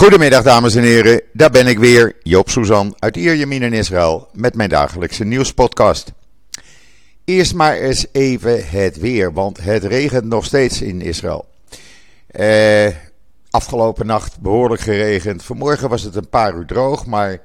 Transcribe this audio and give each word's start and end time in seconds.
Goedemiddag 0.00 0.42
dames 0.42 0.74
en 0.74 0.82
heren, 0.82 1.22
daar 1.32 1.50
ben 1.50 1.66
ik 1.66 1.78
weer, 1.78 2.16
Joop 2.22 2.50
Suzan 2.50 2.94
uit 2.98 3.16
Ierjemien 3.16 3.62
in 3.62 3.72
Israël 3.72 4.28
met 4.32 4.54
mijn 4.54 4.68
dagelijkse 4.68 5.24
nieuwspodcast. 5.24 6.12
Eerst 7.24 7.54
maar 7.54 7.76
eens 7.76 8.06
even 8.12 8.68
het 8.68 8.98
weer, 8.98 9.32
want 9.32 9.62
het 9.62 9.84
regent 9.84 10.24
nog 10.24 10.44
steeds 10.44 10.82
in 10.82 11.00
Israël. 11.00 11.48
Eh, 12.26 12.86
afgelopen 13.50 14.06
nacht 14.06 14.40
behoorlijk 14.40 14.80
geregend. 14.80 15.42
Vanmorgen 15.42 15.88
was 15.88 16.02
het 16.02 16.14
een 16.14 16.28
paar 16.28 16.54
uur 16.54 16.66
droog, 16.66 17.06
maar 17.06 17.40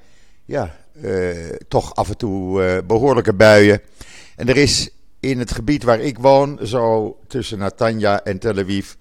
ja, 0.46 0.76
eh, 1.02 1.30
toch 1.68 1.96
af 1.96 2.10
en 2.10 2.18
toe 2.18 2.64
eh, 2.64 2.78
behoorlijke 2.88 3.34
buien. 3.34 3.82
En 4.36 4.50
er 4.50 4.58
is 4.58 4.90
in 5.20 5.40
het 5.40 5.52
gebied 5.52 5.84
waar 5.84 6.00
ik 6.00 6.18
woon, 6.18 6.60
zo 6.64 7.18
tussen 7.28 7.58
Natanja 7.58 8.24
en 8.24 8.40
Tel 8.40 8.58
Aviv, 8.58 8.94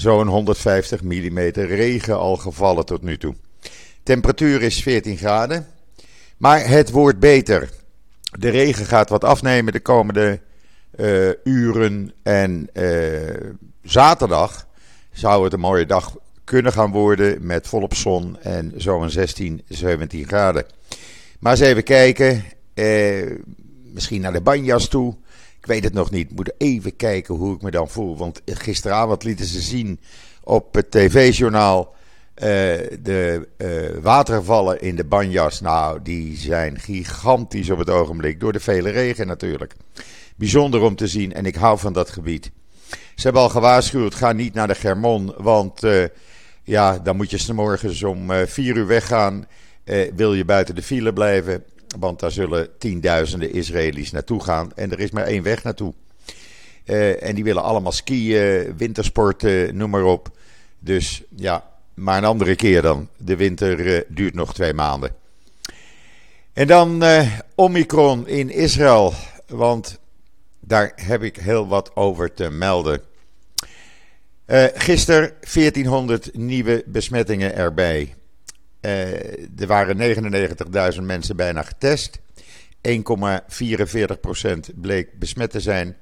zo'n 0.00 0.26
150 0.26 1.02
mm 1.02 1.38
regen 1.54 2.18
al 2.18 2.36
gevallen 2.36 2.84
tot 2.84 3.02
nu 3.02 3.18
toe. 3.18 3.34
Temperatuur 4.02 4.62
is 4.62 4.82
14 4.82 5.16
graden, 5.16 5.66
maar 6.36 6.68
het 6.68 6.90
wordt 6.90 7.18
beter. 7.18 7.70
De 8.38 8.48
regen 8.48 8.86
gaat 8.86 9.08
wat 9.08 9.24
afnemen 9.24 9.72
de 9.72 9.80
komende 9.80 10.40
uh, 10.96 11.30
uren 11.44 12.12
en 12.22 12.68
uh, 12.72 13.52
zaterdag 13.82 14.66
zou 15.12 15.44
het 15.44 15.52
een 15.52 15.60
mooie 15.60 15.86
dag 15.86 16.16
kunnen 16.44 16.72
gaan 16.72 16.90
worden 16.90 17.46
met 17.46 17.68
volop 17.68 17.94
zon 17.94 18.40
en 18.40 18.72
zo'n 18.76 19.10
16, 19.10 19.62
17 19.68 20.26
graden. 20.26 20.64
Maar 21.38 21.52
eens 21.52 21.60
even 21.60 21.82
kijken, 21.82 22.44
uh, 22.74 23.36
misschien 23.92 24.20
naar 24.20 24.32
de 24.32 24.40
banjas 24.40 24.88
toe. 24.88 25.14
Ik 25.60 25.66
weet 25.66 25.84
het 25.84 25.92
nog 25.92 26.10
niet. 26.10 26.36
Moet 26.36 26.52
even 26.58 26.96
kijken 26.96 27.34
hoe 27.34 27.54
ik 27.54 27.62
me 27.62 27.70
dan 27.70 27.88
voel. 27.88 28.16
Want 28.16 28.42
gisteravond 28.44 29.24
lieten 29.24 29.46
ze 29.46 29.60
zien 29.60 30.00
op 30.44 30.74
het 30.74 30.90
tv-journaal 30.90 31.94
uh, 32.34 32.46
de 33.02 33.48
uh, 33.58 34.02
watervallen 34.02 34.80
in 34.80 34.96
de 34.96 35.04
Banjas. 35.04 35.60
Nou, 35.60 36.02
die 36.02 36.36
zijn 36.36 36.78
gigantisch 36.78 37.70
op 37.70 37.78
het 37.78 37.90
ogenblik. 37.90 38.40
Door 38.40 38.52
de 38.52 38.60
vele 38.60 38.90
regen 38.90 39.26
natuurlijk. 39.26 39.74
Bijzonder 40.36 40.80
om 40.80 40.96
te 40.96 41.06
zien 41.06 41.32
en 41.32 41.46
ik 41.46 41.54
hou 41.54 41.78
van 41.78 41.92
dat 41.92 42.10
gebied. 42.10 42.50
Ze 42.90 43.22
hebben 43.26 43.42
al 43.42 43.48
gewaarschuwd, 43.48 44.14
ga 44.14 44.32
niet 44.32 44.54
naar 44.54 44.68
de 44.68 44.74
Germon. 44.74 45.34
Want 45.36 45.84
uh, 45.84 46.04
ja, 46.62 46.98
dan 46.98 47.16
moet 47.16 47.30
je 47.30 47.52
morgens 47.52 48.02
om 48.02 48.30
vier 48.46 48.76
uur 48.76 48.86
weggaan. 48.86 49.46
wil 50.14 50.34
je 50.34 50.44
buiten 50.44 50.74
de 50.74 50.82
file 50.82 51.12
blijven. 51.12 51.64
Want 51.98 52.20
daar 52.20 52.30
zullen 52.30 52.78
tienduizenden 52.78 53.52
Israëli's 53.52 54.10
naartoe 54.10 54.42
gaan. 54.42 54.72
En 54.74 54.92
er 54.92 55.00
is 55.00 55.10
maar 55.10 55.24
één 55.24 55.42
weg 55.42 55.62
naartoe. 55.62 55.94
Uh, 56.84 57.22
en 57.22 57.34
die 57.34 57.44
willen 57.44 57.62
allemaal 57.62 57.92
skiën, 57.92 58.76
wintersporten, 58.76 59.76
noem 59.76 59.90
maar 59.90 60.04
op. 60.04 60.38
Dus 60.78 61.22
ja, 61.36 61.70
maar 61.94 62.18
een 62.18 62.24
andere 62.24 62.56
keer 62.56 62.82
dan. 62.82 63.08
De 63.16 63.36
winter 63.36 63.80
uh, 63.80 64.00
duurt 64.08 64.34
nog 64.34 64.54
twee 64.54 64.74
maanden. 64.74 65.14
En 66.52 66.66
dan 66.66 67.04
uh, 67.04 67.38
Omicron 67.54 68.28
in 68.28 68.50
Israël. 68.50 69.14
Want 69.46 69.98
daar 70.60 70.92
heb 70.94 71.22
ik 71.22 71.36
heel 71.36 71.68
wat 71.68 71.96
over 71.96 72.34
te 72.34 72.50
melden. 72.50 73.00
gisteren 74.74 75.32
1400 75.52 76.34
nieuwe 76.34 76.82
besmettingen 76.86 77.54
erbij. 77.54 78.14
Uh, 78.80 79.60
er 79.60 79.66
waren 79.66 79.96
99.000 80.94 81.02
mensen 81.02 81.36
bijna 81.36 81.62
getest. 81.62 82.20
1,44% 82.88 82.92
bleek 84.74 85.18
besmet 85.18 85.50
te 85.50 85.60
zijn. 85.60 85.96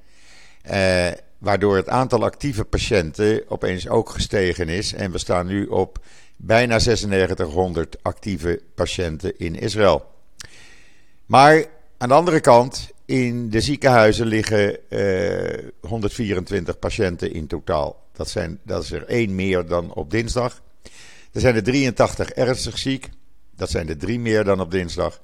Uh, 0.71 1.07
waardoor 1.37 1.75
het 1.75 1.89
aantal 1.89 2.23
actieve 2.23 2.63
patiënten 2.63 3.43
opeens 3.47 3.87
ook 3.87 4.09
gestegen 4.09 4.69
is. 4.69 4.93
En 4.93 5.11
we 5.11 5.17
staan 5.17 5.47
nu 5.47 5.65
op 5.65 5.99
bijna 6.35 6.77
9600 6.77 7.97
actieve 8.01 8.61
patiënten 8.75 9.37
in 9.37 9.55
Israël. 9.55 10.05
Maar 11.25 11.65
aan 11.97 12.07
de 12.07 12.13
andere 12.13 12.39
kant, 12.39 12.91
in 13.05 13.49
de 13.49 13.61
ziekenhuizen 13.61 14.25
liggen 14.25 14.77
uh, 14.89 15.69
124 15.81 16.79
patiënten 16.79 17.33
in 17.33 17.47
totaal. 17.47 18.07
Dat, 18.11 18.29
zijn, 18.29 18.59
dat 18.63 18.83
is 18.83 18.91
er 18.91 19.05
één 19.05 19.35
meer 19.35 19.65
dan 19.65 19.93
op 19.93 20.11
dinsdag. 20.11 20.61
Er 21.31 21.41
zijn 21.41 21.55
er 21.55 21.63
83 21.63 22.29
ernstig 22.29 22.77
ziek. 22.77 23.09
Dat 23.55 23.69
zijn 23.69 23.89
er 23.89 23.97
drie 23.97 24.19
meer 24.19 24.43
dan 24.43 24.59
op 24.59 24.71
dinsdag. 24.71 25.21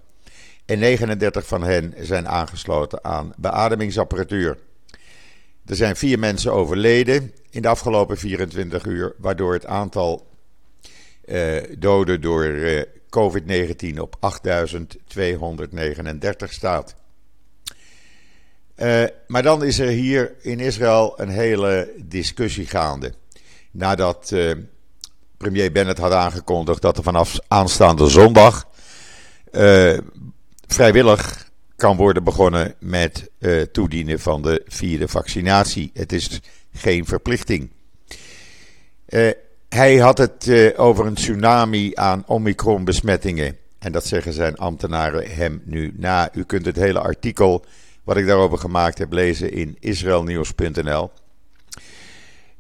En 0.66 0.80
39 0.80 1.48
van 1.48 1.64
hen 1.64 1.94
zijn 2.00 2.28
aangesloten 2.28 3.04
aan 3.04 3.34
beademingsapparatuur. 3.38 4.58
Er 5.66 5.76
zijn 5.76 5.96
vier 5.96 6.20
mensen 6.20 6.54
overleden 6.54 7.34
in 7.50 7.62
de 7.62 7.68
afgelopen 7.68 8.18
24 8.18 8.86
uur, 8.86 9.16
waardoor 9.18 9.54
het 9.54 9.66
aantal 9.66 10.28
uh, 11.26 11.64
doden 11.78 12.22
door 12.22 12.46
uh, 12.46 12.82
COVID-19 13.10 14.00
op 14.00 14.16
8239 14.20 16.54
staat. 16.54 16.96
Uh, 18.78 19.04
maar 19.28 19.44
dan 19.44 19.64
is 19.64 19.80
er 19.80 19.88
hier 19.88 20.34
in 20.42 20.60
Israël 20.60 21.20
een 21.20 21.30
hele 21.30 21.94
discussie 21.98 22.68
gaande. 22.68 23.14
Nadat 23.72 24.34
premier 25.38 25.72
Bennett 25.72 26.00
had 26.00 26.12
aangekondigd 26.12 26.82
dat 26.82 26.98
er 26.98 27.04
vanaf 27.04 27.38
aanstaande 27.48 28.08
zondag 28.08 28.68
uh, 29.52 29.98
vrijwillig 30.68 31.50
kan 31.76 31.98
worden 31.98 32.24
begonnen 32.24 32.76
met 32.80 33.30
uh, 33.40 33.62
toedienen 33.62 34.20
van 34.20 34.42
de 34.42 34.64
vierde 34.68 35.08
vaccinatie. 35.08 35.92
Het 35.94 36.12
is 36.14 36.42
geen 36.74 37.06
verplichting. 37.06 37.72
Uh, 39.10 39.30
hij 39.70 39.98
had 39.98 40.18
het 40.18 40.74
over 40.78 41.06
een 41.06 41.14
tsunami 41.14 41.92
aan 41.96 42.24
Omicron-besmettingen. 42.28 43.58
En 43.80 43.92
dat 43.92 44.06
zeggen 44.06 44.34
zijn 44.34 44.58
ambtenaren 44.58 45.36
hem 45.36 45.62
nu 45.66 45.94
na. 45.98 46.30
U 46.34 46.44
kunt 46.44 46.66
het 46.66 46.76
hele 46.76 47.00
artikel 47.00 47.66
wat 48.04 48.18
ik 48.18 48.28
daarover 48.28 48.58
gemaakt 48.58 48.98
heb 48.98 49.12
lezen 49.12 49.52
in 49.52 49.78
israelnieuws.nl. 49.80 51.12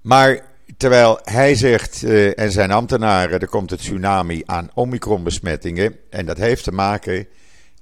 Maar 0.01 0.54
Terwijl 0.77 1.19
hij 1.23 1.55
zegt 1.55 2.03
uh, 2.03 2.39
en 2.39 2.51
zijn 2.51 2.71
ambtenaren, 2.71 3.39
er 3.39 3.47
komt 3.47 3.71
een 3.71 3.77
tsunami 3.77 4.43
aan 4.45 4.69
Omicron-besmettingen. 4.73 5.95
En 6.09 6.25
dat 6.25 6.37
heeft 6.37 6.63
te 6.63 6.71
maken 6.71 7.27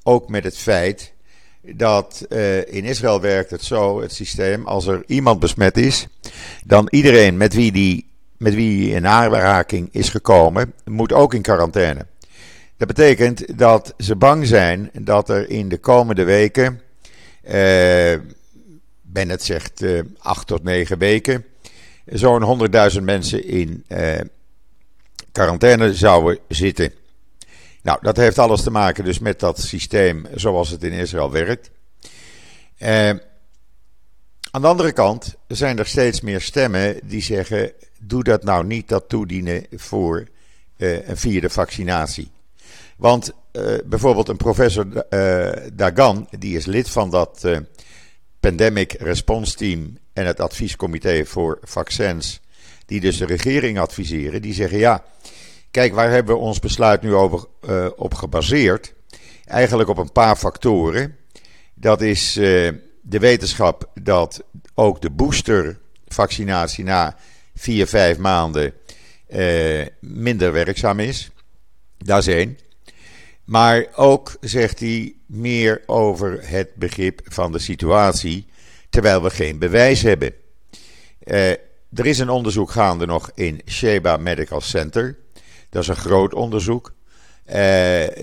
ook 0.04 0.30
met 0.30 0.44
het 0.44 0.58
feit 0.58 1.14
dat 1.62 2.26
uh, 2.30 2.58
in 2.58 2.84
Israël 2.84 3.22
werkt 3.22 3.52
het 3.52 3.64
zo, 3.64 4.02
het 4.02 4.14
systeem, 4.14 4.66
als 4.66 4.88
er 4.88 5.04
iemand 5.08 5.40
besmet 5.40 5.78
is, 5.78 6.08
dan 6.66 6.88
iedereen 6.90 7.38
met 7.38 7.54
wie 7.54 7.72
die 7.72 8.12
met 8.44 8.54
wie 8.54 8.94
in 8.94 9.08
aanraking 9.08 9.90
is 9.92 10.10
gekomen, 10.10 10.74
moet 10.86 11.14
ook 11.14 11.34
in 11.34 11.42
quarantaine. 11.42 12.06
Dat 12.78 12.88
betekent 12.88 13.58
dat 13.58 13.94
ze 13.98 14.16
bang 14.16 14.48
zijn 14.48 14.90
dat 15.02 15.30
er 15.30 15.50
in 15.50 15.70
de 15.70 15.78
komende 15.78 16.24
weken, 16.24 16.82
uh, 17.48 18.14
Bennett 19.02 19.44
zegt 19.44 19.82
uh, 19.82 20.02
acht 20.18 20.48
tot 20.48 20.64
negen 20.64 20.98
weken, 20.98 21.46
zo'n 22.06 22.70
100.000 22.96 23.02
mensen 23.02 23.46
in 23.46 23.84
eh, 23.88 24.20
quarantaine 25.32 25.94
zouden 25.94 26.40
zitten. 26.48 26.92
Nou, 27.82 28.00
dat 28.02 28.18
heeft 28.18 28.40
alles 28.40 28.64
te 28.64 28.72
maken 28.72 29.04
dus 29.04 29.20
met 29.20 29.40
dat 29.40 29.60
systeem 29.60 30.26
zoals 30.36 30.70
het 30.70 30.84
in 30.84 30.92
Israël 30.92 31.32
werkt. 31.32 31.72
Eh, 32.78 33.10
aan 34.52 34.62
de 34.62 34.68
andere 34.68 34.92
kant 34.92 35.36
zijn 35.48 35.80
er 35.80 35.86
steeds 35.86 36.22
meer 36.22 36.42
stemmen 36.42 37.00
die 37.04 37.22
zeggen: 37.22 37.72
doe 38.00 38.24
dat 38.24 38.44
nou 38.44 38.66
niet, 38.66 38.88
dat 38.88 39.10
toedienen 39.10 39.66
voor 39.72 40.28
uh, 40.78 41.08
een 41.08 41.18
vierde 41.18 41.50
vaccinatie. 41.50 42.32
Want 42.98 43.32
uh, 43.52 43.78
bijvoorbeeld 43.86 44.30
een 44.30 44.38
professor 44.38 45.06
Dagan, 45.74 46.28
die 46.40 46.58
is 46.58 46.66
lid 46.66 46.90
van 46.90 47.10
dat 47.10 47.48
Pandemic 48.40 48.92
Response 48.92 49.56
Team 49.56 49.98
en 50.14 50.26
het 50.26 50.40
adviescomité 50.40 51.26
voor 51.26 51.60
vaccins, 51.62 52.42
die 52.86 53.00
dus 53.00 53.18
de 53.18 53.26
regering 53.26 53.80
adviseren, 53.80 54.42
die 54.42 54.54
zeggen 54.54 54.78
ja, 54.78 55.04
kijk, 55.72 55.94
waar 55.94 56.10
hebben 56.10 56.36
we 56.36 56.42
ons 56.42 56.60
besluit 56.60 57.02
nu 57.02 57.14
over, 57.14 57.46
uh, 57.70 57.88
op 57.96 58.14
gebaseerd? 58.14 58.94
Eigenlijk 59.46 59.90
op 59.90 59.98
een 59.98 60.12
paar 60.12 60.36
factoren. 60.36 61.16
Dat 61.74 62.02
is 62.02 62.38
uh, 62.38 62.72
de 63.02 63.20
wetenschap 63.20 63.90
dat 64.02 64.44
ook 64.74 65.02
de 65.02 65.10
boostervaccinatie 65.10 66.84
na 66.84 67.16
vier, 67.56 67.88
vijf 67.88 68.18
maanden 68.18 68.74
uh, 69.30 69.86
minder 70.00 70.52
werkzaam 70.52 71.00
is. 71.00 71.30
Dat 71.98 72.20
is 72.20 72.28
één. 72.28 72.58
Maar 73.44 73.88
ook 73.96 74.38
zegt 74.42 74.80
hij 74.80 75.16
meer 75.26 75.84
over 75.86 76.50
het 76.50 76.76
begrip 76.76 77.22
van 77.24 77.52
de 77.52 77.60
situatie 77.60 78.48
terwijl 78.94 79.24
we 79.24 79.30
geen 79.30 79.60
bewijs 79.60 80.02
hebben. 80.02 80.34
Uh, 81.24 81.50
er 81.94 82.06
is 82.06 82.20
een 82.20 82.30
onderzoek 82.30 82.72
gaande 82.72 83.06
nog 83.06 83.32
in 83.36 83.62
Sheba 83.66 84.18
Medical 84.18 84.62
Center. 84.62 85.18
Dat 85.70 85.82
is 85.82 85.88
een 85.88 85.96
groot 85.96 86.34
onderzoek 86.34 86.94
uh, 87.48 87.54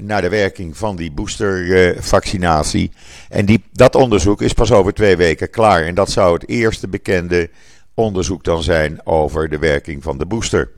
naar 0.00 0.20
de 0.20 0.28
werking 0.28 0.76
van 0.76 0.96
die 0.96 1.12
boostervaccinatie. 1.12 2.90
En 3.28 3.46
die, 3.46 3.64
dat 3.72 3.94
onderzoek 3.94 4.42
is 4.42 4.52
pas 4.52 4.72
over 4.72 4.92
twee 4.92 5.16
weken 5.16 5.50
klaar. 5.50 5.84
En 5.84 5.94
dat 5.94 6.10
zou 6.10 6.34
het 6.34 6.48
eerste 6.48 6.88
bekende 6.88 7.50
onderzoek 7.94 8.44
dan 8.44 8.62
zijn 8.62 9.06
over 9.06 9.48
de 9.48 9.58
werking 9.58 10.02
van 10.02 10.18
de 10.18 10.26
booster. 10.26 10.70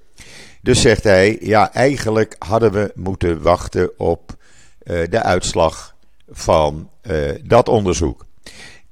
Dus 0.62 0.80
zegt 0.80 1.04
hij, 1.04 1.38
ja, 1.40 1.72
eigenlijk 1.72 2.36
hadden 2.38 2.72
we 2.72 2.92
moeten 2.94 3.42
wachten 3.42 3.98
op 3.98 4.36
uh, 4.84 5.00
de 5.10 5.22
uitslag 5.22 5.96
van 6.28 6.90
dat 7.42 7.68
onderzoek. 7.68 8.24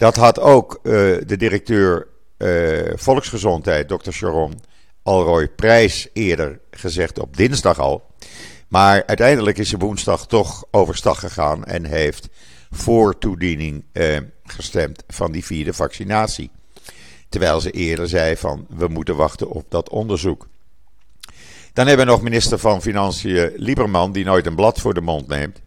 Dat 0.00 0.17
had 0.17 0.38
ook 0.38 0.79
uh, 0.82 0.93
de 1.26 1.37
directeur 1.37 2.08
Volksgezondheid, 2.94 3.88
dokter 3.88 4.12
Sharon 4.12 4.61
Alroy 5.02 5.49
Prijs, 5.49 6.08
eerder 6.12 6.61
gezegd 6.70 7.19
op 7.19 7.37
dinsdag 7.37 7.79
al. 7.79 8.14
Maar 8.69 9.02
uiteindelijk 9.06 9.58
is 9.58 9.69
ze 9.69 9.79
woensdag 9.79 10.26
toch 10.26 10.64
overstag 10.70 11.20
gegaan 11.20 11.64
en 11.64 11.85
heeft 11.85 12.29
voor 12.70 13.19
toediening 13.19 13.85
gestemd 14.44 15.05
van 15.08 15.32
die 15.32 15.44
vierde 15.44 15.73
vaccinatie. 15.73 16.50
Terwijl 17.29 17.61
ze 17.61 17.70
eerder 17.70 18.08
zei 18.08 18.37
van 18.37 18.67
we 18.69 18.88
moeten 18.88 19.17
wachten 19.17 19.49
op 19.50 19.64
dat 19.69 19.88
onderzoek. 19.88 20.49
Dan 21.73 21.87
hebben 21.87 22.06
we 22.06 22.12
nog 22.12 22.23
minister 22.23 22.58
van 22.58 22.82
Financiën 22.82 23.53
Lieberman, 23.56 24.12
die 24.12 24.25
nooit 24.25 24.46
een 24.46 24.56
blad 24.56 24.81
voor 24.81 24.94
de 24.94 25.00
mond 25.00 25.26
neemt. 25.26 25.61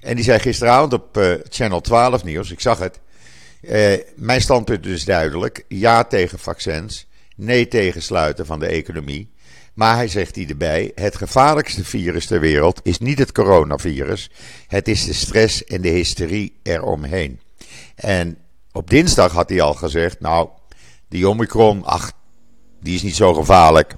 En 0.00 0.14
die 0.14 0.24
zei 0.24 0.38
gisteravond 0.38 0.92
op 0.92 1.38
Channel 1.48 1.80
12 1.80 2.24
nieuws, 2.24 2.50
ik 2.50 2.60
zag 2.60 2.78
het. 2.78 3.00
Uh, 3.62 3.92
mijn 4.16 4.40
standpunt 4.40 4.86
is 4.86 5.04
duidelijk: 5.04 5.64
ja 5.68 6.04
tegen 6.04 6.38
vaccins, 6.38 7.06
nee 7.36 7.68
tegen 7.68 8.02
sluiten 8.02 8.46
van 8.46 8.58
de 8.58 8.66
economie. 8.66 9.30
Maar 9.74 9.94
hij 9.94 10.08
zegt 10.08 10.36
hier 10.36 10.48
erbij: 10.48 10.92
het 10.94 11.16
gevaarlijkste 11.16 11.84
virus 11.84 12.26
ter 12.26 12.40
wereld 12.40 12.80
is 12.82 12.98
niet 12.98 13.18
het 13.18 13.32
coronavirus. 13.32 14.30
Het 14.66 14.88
is 14.88 15.04
de 15.04 15.12
stress 15.12 15.64
en 15.64 15.80
de 15.80 15.88
hysterie 15.88 16.58
eromheen. 16.62 17.40
En 17.94 18.38
op 18.72 18.90
dinsdag 18.90 19.32
had 19.32 19.48
hij 19.48 19.60
al 19.60 19.74
gezegd: 19.74 20.20
nou, 20.20 20.48
die 21.08 21.28
Omicron, 21.28 21.84
ach, 21.84 22.12
die 22.80 22.94
is 22.94 23.02
niet 23.02 23.16
zo 23.16 23.34
gevaarlijk. 23.34 23.96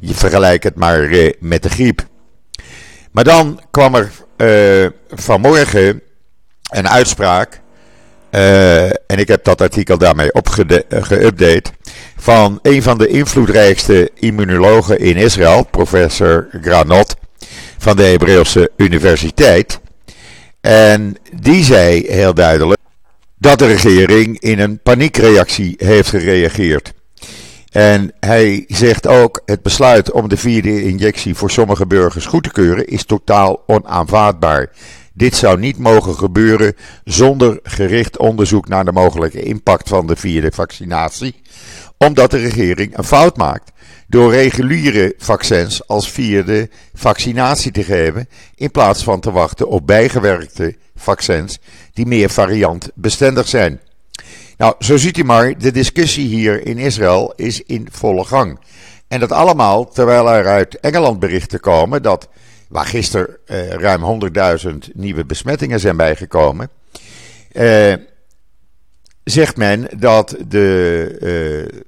Je 0.00 0.14
vergelijkt 0.14 0.64
het 0.64 0.74
maar 0.74 1.02
uh, 1.02 1.32
met 1.40 1.62
de 1.62 1.70
griep. 1.70 2.06
Maar 3.10 3.24
dan 3.24 3.60
kwam 3.70 3.94
er 3.94 4.12
uh, 4.36 4.90
vanmorgen 5.08 6.02
een 6.70 6.88
uitspraak. 6.88 7.62
Uh, 8.34 8.84
en 8.84 9.18
ik 9.18 9.28
heb 9.28 9.44
dat 9.44 9.60
artikel 9.60 9.98
daarmee 9.98 10.30
geüpdate. 10.88 11.70
Van 12.16 12.58
een 12.62 12.82
van 12.82 12.98
de 12.98 13.06
invloedrijkste 13.06 14.10
immunologen 14.14 14.98
in 14.98 15.16
Israël, 15.16 15.64
professor 15.70 16.48
Granot 16.60 17.16
van 17.78 17.96
de 17.96 18.02
Hebreeuwse 18.02 18.70
Universiteit. 18.76 19.80
En 20.60 21.16
die 21.40 21.64
zei 21.64 22.04
heel 22.08 22.34
duidelijk 22.34 22.80
dat 23.38 23.58
de 23.58 23.66
regering 23.66 24.40
in 24.40 24.58
een 24.58 24.80
paniekreactie 24.82 25.74
heeft 25.78 26.08
gereageerd. 26.08 26.92
En 27.70 28.12
hij 28.20 28.64
zegt 28.68 29.06
ook: 29.06 29.42
het 29.44 29.62
besluit 29.62 30.10
om 30.10 30.28
de 30.28 30.36
vierde 30.36 30.82
injectie 30.82 31.34
voor 31.34 31.50
sommige 31.50 31.86
burgers 31.86 32.26
goed 32.26 32.42
te 32.42 32.52
keuren 32.52 32.86
is 32.86 33.04
totaal 33.04 33.62
onaanvaardbaar. 33.66 34.70
Dit 35.16 35.36
zou 35.36 35.58
niet 35.58 35.78
mogen 35.78 36.14
gebeuren 36.14 36.74
zonder 37.04 37.58
gericht 37.62 38.18
onderzoek 38.18 38.68
naar 38.68 38.84
de 38.84 38.92
mogelijke 38.92 39.42
impact 39.42 39.88
van 39.88 40.06
de 40.06 40.16
vierde 40.16 40.52
vaccinatie, 40.52 41.34
omdat 41.98 42.30
de 42.30 42.38
regering 42.38 42.98
een 42.98 43.04
fout 43.04 43.36
maakt 43.36 43.72
door 44.08 44.30
reguliere 44.30 45.14
vaccins 45.18 45.88
als 45.88 46.10
vierde 46.10 46.70
vaccinatie 46.94 47.72
te 47.72 47.84
geven, 47.84 48.28
in 48.54 48.70
plaats 48.70 49.02
van 49.02 49.20
te 49.20 49.30
wachten 49.30 49.68
op 49.68 49.86
bijgewerkte 49.86 50.76
vaccins 50.96 51.58
die 51.92 52.06
meer 52.06 52.30
variantbestendig 52.30 53.48
zijn. 53.48 53.80
Nou, 54.56 54.74
zo 54.78 54.96
ziet 54.96 55.18
u 55.18 55.24
maar, 55.24 55.58
de 55.58 55.72
discussie 55.72 56.26
hier 56.26 56.66
in 56.66 56.78
Israël 56.78 57.32
is 57.36 57.62
in 57.62 57.88
volle 57.90 58.24
gang. 58.24 58.58
En 59.08 59.20
dat 59.20 59.32
allemaal 59.32 59.88
terwijl 59.88 60.30
er 60.30 60.46
uit 60.46 60.80
Engeland 60.80 61.18
berichten 61.18 61.60
komen 61.60 62.02
dat, 62.02 62.28
waar 62.74 62.86
gisteren 62.86 63.36
eh, 63.46 63.68
ruim 63.68 64.20
100.000 64.64 64.74
nieuwe 64.94 65.24
besmettingen 65.24 65.80
zijn 65.80 65.96
bijgekomen, 65.96 66.70
eh, 67.52 67.94
zegt 69.24 69.56
men 69.56 69.88
dat 69.96 70.36
de, 70.48 71.68
eh, 71.72 71.80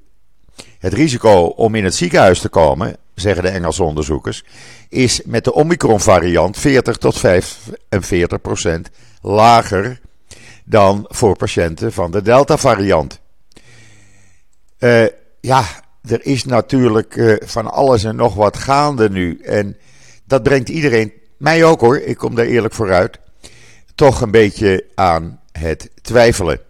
het 0.79 0.93
risico 0.93 1.45
om 1.47 1.75
in 1.75 1.85
het 1.85 1.95
ziekenhuis 1.95 2.41
te 2.41 2.49
komen, 2.49 2.97
zeggen 3.15 3.43
de 3.43 3.49
Engelse 3.49 3.83
onderzoekers, 3.83 4.45
is 4.89 5.23
met 5.25 5.45
de 5.45 5.53
Omicron-variant 5.53 6.59
40 6.59 6.97
tot 6.97 7.19
45 7.19 8.41
procent 8.41 8.91
lager 9.23 10.01
dan 10.65 11.05
voor 11.09 11.37
patiënten 11.37 11.93
van 11.93 12.11
de 12.11 12.23
Delta-variant. 12.23 13.21
Uh, 14.79 15.07
ja, 15.41 15.65
er 16.09 16.27
is 16.27 16.45
natuurlijk 16.45 17.17
uh, 17.17 17.37
van 17.45 17.71
alles 17.71 18.05
en 18.05 18.17
nog 18.17 18.35
wat 18.35 18.57
gaande 18.57 19.11
nu. 19.11 19.41
En 19.41 19.77
dat 20.27 20.43
brengt 20.43 20.69
iedereen, 20.69 21.13
mij 21.37 21.65
ook 21.65 21.81
hoor, 21.81 21.99
ik 21.99 22.17
kom 22.17 22.35
daar 22.35 22.47
eerlijk 22.47 22.75
vooruit, 22.75 23.19
toch 23.95 24.21
een 24.21 24.31
beetje 24.31 24.85
aan 24.95 25.41
het 25.53 25.91
twijfelen. 26.03 26.61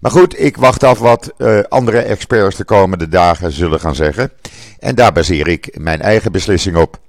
Maar 0.00 0.10
goed, 0.10 0.40
ik 0.40 0.56
wacht 0.56 0.82
af 0.84 0.98
wat 0.98 1.32
uh, 1.38 1.60
andere 1.68 1.98
experts 1.98 2.56
de 2.56 2.64
komende 2.64 3.08
dagen 3.08 3.52
zullen 3.52 3.80
gaan 3.80 3.94
zeggen. 3.94 4.32
En 4.78 4.94
daar 4.94 5.12
baseer 5.12 5.48
ik 5.48 5.78
mijn 5.78 6.00
eigen 6.00 6.32
beslissing 6.32 6.76
op. 6.76 7.00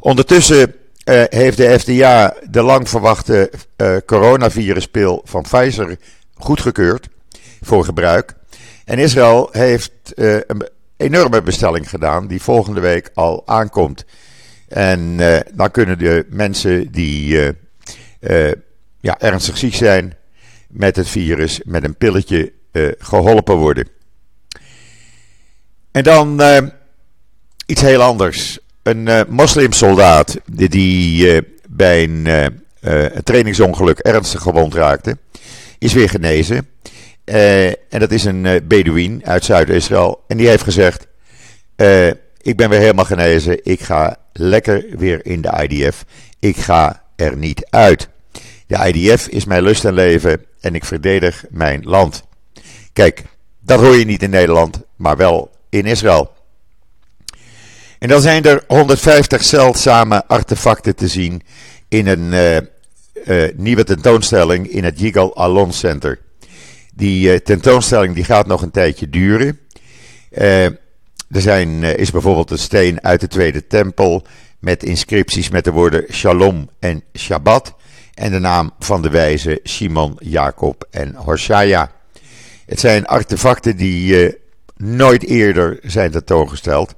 Ondertussen 0.00 0.74
uh, 1.04 1.22
heeft 1.28 1.56
de 1.56 1.78
FDA 1.78 2.34
de 2.50 2.62
lang 2.62 2.88
verwachte 2.88 3.50
uh, 3.76 3.96
coronaviruspil 4.06 5.22
van 5.24 5.42
Pfizer 5.42 5.98
goedgekeurd 6.34 7.08
voor 7.60 7.84
gebruik. 7.84 8.34
En 8.84 8.98
Israël 8.98 9.48
heeft 9.52 9.92
een 10.14 10.68
enorme 10.96 11.42
bestelling 11.42 11.90
gedaan 11.90 12.26
die 12.26 12.42
volgende 12.42 12.80
week 12.80 13.10
al 13.14 13.42
aankomt. 13.46 14.04
En 14.68 15.16
dan 15.54 15.70
kunnen 15.70 15.98
de 15.98 16.26
mensen 16.30 16.92
die 16.92 17.38
ja, 19.00 19.18
ernstig 19.18 19.56
ziek 19.56 19.74
zijn 19.74 20.14
met 20.68 20.96
het 20.96 21.08
virus 21.08 21.60
met 21.64 21.84
een 21.84 21.96
pilletje 21.96 22.52
geholpen 22.98 23.56
worden. 23.56 23.88
En 25.90 26.02
dan 26.02 26.42
iets 27.66 27.80
heel 27.80 28.02
anders. 28.02 28.58
Een 28.82 29.26
moslimsoldaat 29.28 30.36
die, 30.46 31.42
bij 31.68 32.02
een, 32.02 32.26
een, 32.80 33.22
trainingsongeluk 33.24 33.98
ernstig 33.98 34.42
gewond 34.42 34.74
raakte, 34.74 35.16
is 35.78 35.92
weer 35.92 36.08
genezen. 36.08 36.68
en 37.24 37.98
dat 37.98 38.10
is 38.10 38.24
een 38.24 38.44
uh, 38.44 38.52
Bedouin 38.64 39.20
uit 39.24 39.44
Zuid-Israël. 39.44 40.24
En 40.26 40.36
die 40.36 40.48
heeft 40.48 40.62
gezegd: 40.62 41.06
Ik 42.46 42.56
ben 42.56 42.70
weer 42.70 42.80
helemaal 42.80 43.04
genezen. 43.04 43.64
Ik 43.64 43.80
ga 43.80 44.16
lekker 44.32 44.84
weer 44.96 45.26
in 45.26 45.40
de 45.40 45.66
IDF. 45.68 46.04
Ik 46.38 46.56
ga 46.56 47.02
er 47.16 47.36
niet 47.36 47.66
uit. 47.70 48.08
De 48.66 48.92
IDF 48.92 49.28
is 49.28 49.44
mijn 49.44 49.62
lust 49.62 49.84
en 49.84 49.94
leven 49.94 50.44
en 50.60 50.74
ik 50.74 50.84
verdedig 50.84 51.44
mijn 51.50 51.82
land. 51.84 52.24
Kijk, 52.92 53.24
dat 53.60 53.80
hoor 53.80 53.96
je 53.96 54.04
niet 54.04 54.22
in 54.22 54.30
Nederland, 54.30 54.80
maar 54.96 55.16
wel 55.16 55.50
in 55.68 55.86
Israël. 55.86 56.32
En 57.98 58.08
dan 58.08 58.20
zijn 58.20 58.44
er 58.44 58.64
150 58.66 59.44
zeldzame 59.44 60.26
artefacten 60.26 60.94
te 60.96 61.08
zien 61.08 61.42
in 61.88 62.06
een 62.06 62.32
uh, 62.32 62.56
uh, 63.24 63.52
nieuwe 63.56 63.84
tentoonstelling 63.84 64.68
in 64.68 64.84
het 64.84 65.00
Yigal 65.00 65.36
Alon 65.36 65.72
Center. 65.72 66.18
Die 66.94 67.32
uh, 67.32 67.38
tentoonstelling 67.38 68.14
die 68.14 68.24
gaat 68.24 68.46
nog 68.46 68.62
een 68.62 68.70
tijdje 68.70 69.10
duren. 69.10 69.58
Er 71.30 71.40
zijn, 71.40 71.82
is 71.82 72.10
bijvoorbeeld 72.10 72.50
een 72.50 72.58
steen 72.58 73.04
uit 73.04 73.20
de 73.20 73.28
Tweede 73.28 73.66
Tempel 73.66 74.26
met 74.58 74.82
inscripties 74.82 75.48
met 75.48 75.64
de 75.64 75.72
woorden 75.72 76.04
Shalom 76.10 76.70
en 76.78 77.02
Shabbat. 77.18 77.74
En 78.14 78.30
de 78.30 78.38
naam 78.38 78.70
van 78.78 79.02
de 79.02 79.10
wijze 79.10 79.60
Shimon, 79.64 80.16
Jacob 80.18 80.86
en 80.90 81.14
Hoshaya. 81.14 81.90
Het 82.66 82.80
zijn 82.80 83.06
artefacten 83.06 83.76
die 83.76 84.36
nooit 84.76 85.24
eerder 85.24 85.78
zijn 85.82 86.10
tentoongesteld. 86.10 86.94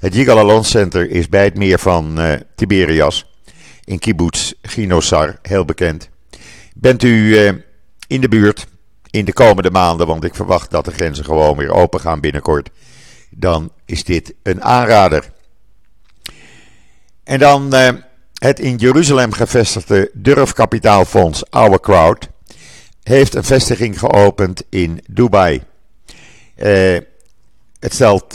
Het 0.00 0.14
Yigal 0.14 0.38
Alon 0.38 0.64
Center 0.64 1.10
is 1.10 1.28
bij 1.28 1.44
het 1.44 1.56
meer 1.56 1.78
van 1.78 2.20
uh, 2.20 2.32
Tiberias 2.54 3.26
in 3.84 3.98
kibbutz 3.98 4.52
Ginosar, 4.62 5.38
heel 5.42 5.64
bekend. 5.64 6.08
Bent 6.74 7.02
u 7.02 7.38
in 8.06 8.20
de 8.20 8.28
buurt 8.28 8.66
in 9.10 9.24
de 9.24 9.32
komende 9.32 9.70
maanden, 9.70 10.06
want 10.06 10.24
ik 10.24 10.34
verwacht 10.34 10.70
dat 10.70 10.84
de 10.84 10.90
grenzen 10.90 11.24
gewoon 11.24 11.56
weer 11.56 11.70
open 11.70 12.00
gaan 12.00 12.20
binnenkort, 12.20 12.70
dan 13.36 13.72
is 13.84 14.04
dit 14.04 14.34
een 14.42 14.62
aanrader. 14.62 15.32
En 17.24 17.38
dan 17.38 17.74
uh, 17.74 17.88
het 18.34 18.60
in 18.60 18.76
Jeruzalem 18.76 19.32
gevestigde 19.32 20.10
durfkapitaalfonds 20.12 21.50
Our 21.50 21.80
Crowd 21.80 22.28
heeft 23.02 23.34
een 23.34 23.44
vestiging 23.44 23.98
geopend 23.98 24.62
in 24.68 25.04
Dubai. 25.06 25.62
het 27.78 27.94
stelt 27.94 28.34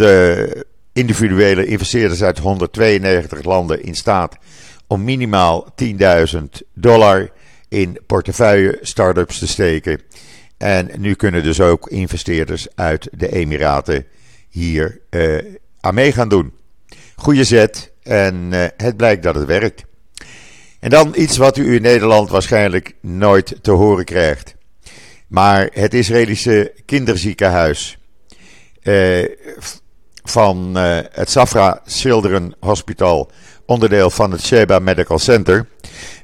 individuele 0.94 1.66
investeerders 1.66 2.24
uit 2.24 2.38
192 2.38 3.44
landen 3.44 3.84
in 3.84 3.96
staat 3.96 4.38
om 4.88 5.04
minimaal 5.04 5.74
10.000 5.84 6.44
dollar 6.74 7.32
in 7.68 8.00
portefeuille 8.06 8.78
startups 8.82 9.40
te 9.40 9.48
steken. 9.48 10.02
En 10.58 10.90
nu 10.98 11.14
kunnen 11.14 11.44
dus 11.44 11.62
ook 11.62 11.90
investeerders 11.90 12.68
uit 12.76 13.10
de 13.12 13.32
Emiraten 13.32 14.06
hier 14.50 15.00
uh, 15.10 15.38
aan 15.80 15.94
mee 15.94 16.12
gaan 16.12 16.30
doen. 16.30 16.54
Goede 17.16 17.44
zet 17.44 17.92
en 18.04 18.50
het 18.78 18.98
blijkt 18.98 19.24
dat 19.24 19.36
het 19.36 19.46
werkt. 19.46 19.86
En 20.80 20.90
dan 20.90 21.14
iets 21.16 21.38
wat 21.38 21.58
u 21.58 21.76
in 21.76 21.82
Nederland 21.82 22.30
waarschijnlijk 22.30 22.96
nooit 23.02 23.56
te 23.62 23.72
horen 23.72 24.06
krijgt. 24.06 24.56
Maar 25.28 25.70
het 25.74 25.94
Israëlische 25.94 26.74
kinderziekenhuis 26.86 27.98
eh, 28.82 29.26
van 30.24 30.78
eh, 30.78 30.98
het 31.12 31.30
Safra 31.30 31.82
Children 31.86 32.56
Hospital, 32.60 33.32
onderdeel 33.66 34.10
van 34.10 34.32
het 34.32 34.46
Sheba 34.46 34.80
Medical 34.80 35.20
Center, 35.20 35.68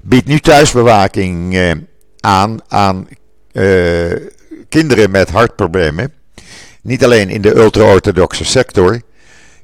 biedt 0.01 0.27
nu 0.27 0.39
thuisbewaking 0.39 1.55
eh, 1.55 1.72
aan 2.20 2.60
aan 2.67 3.08
eh, 3.51 4.12
kinderen 4.70 5.12
met 5.12 5.29
hartproblemen. 5.29 6.13
Niet 6.85 7.03
alleen 7.03 7.29
in 7.29 7.41
de 7.41 7.55
ultra-orthodoxe 7.55 8.45
sector 8.45 9.01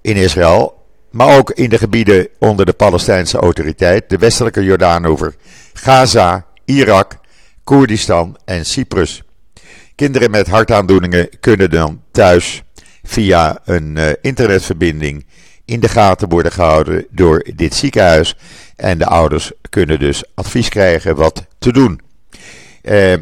in 0.02 0.16
Israël, 0.16 0.86
maar 1.12 1.38
ook 1.38 1.52
in 1.52 1.70
de 1.70 1.78
gebieden 1.78 2.28
onder 2.40 2.66
de 2.66 2.74
Palestijnse 2.74 3.38
autoriteit, 3.38 4.10
de 4.10 4.18
westelijke 4.18 4.64
Jordaanover, 4.64 5.36
Gaza, 5.74 6.46
Irak, 6.66 7.18
Koerdistan 7.64 8.38
en 8.46 8.66
Cyprus. 8.66 9.24
Kinderen 9.96 10.32
met 10.32 10.48
hartaandoeningen 10.48 11.30
kunnen 11.40 11.70
dan 11.70 12.02
thuis 12.12 12.64
via 13.04 13.60
een 13.66 13.96
uh, 13.96 14.10
internetverbinding 14.22 15.26
in 15.66 15.80
de 15.80 15.90
gaten 15.90 16.30
worden 16.30 16.52
gehouden 16.52 17.06
door 17.10 17.48
dit 17.56 17.76
ziekenhuis. 17.76 18.36
En 18.76 18.98
de 18.98 19.06
ouders 19.06 19.52
kunnen 19.70 20.00
dus 20.00 20.24
advies 20.34 20.70
krijgen 20.70 21.16
wat 21.16 21.46
te 21.60 21.72
doen. 21.72 22.02
Uh, 22.84 23.14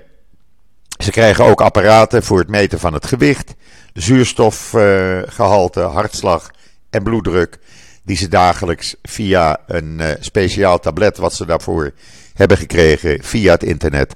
ze 1.03 1.11
krijgen 1.11 1.45
ook 1.45 1.61
apparaten 1.61 2.23
voor 2.23 2.39
het 2.39 2.49
meten 2.49 2.79
van 2.79 2.93
het 2.93 3.05
gewicht, 3.05 3.53
zuurstofgehalte, 4.01 5.79
uh, 5.79 5.93
hartslag 5.93 6.51
en 6.89 7.03
bloeddruk. 7.03 7.57
Die 8.03 8.17
ze 8.17 8.27
dagelijks 8.27 8.95
via 9.01 9.57
een 9.67 10.01
speciaal 10.19 10.79
tablet 10.79 11.17
wat 11.17 11.33
ze 11.33 11.45
daarvoor 11.45 11.91
hebben 12.33 12.57
gekregen 12.57 13.23
via 13.23 13.51
het 13.51 13.63
internet 13.63 14.15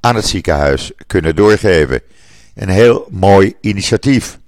aan 0.00 0.14
het 0.14 0.26
ziekenhuis 0.26 0.92
kunnen 1.06 1.36
doorgeven. 1.36 2.00
Een 2.54 2.68
heel 2.68 3.06
mooi 3.10 3.54
initiatief. 3.60 4.38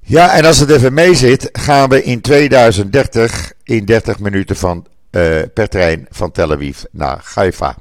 Ja, 0.00 0.34
en 0.34 0.44
als 0.44 0.58
het 0.58 0.70
even 0.70 0.94
mee 0.94 1.14
zit, 1.14 1.48
gaan 1.52 1.88
we 1.88 2.02
in 2.02 2.20
2030 2.20 3.52
in 3.62 3.84
30 3.84 4.18
minuten 4.18 4.56
van, 4.56 4.86
uh, 5.10 5.42
per 5.54 5.68
trein 5.68 6.06
van 6.10 6.30
Tel 6.30 6.52
Aviv 6.52 6.82
naar 6.90 7.30
Haifa. 7.34 7.76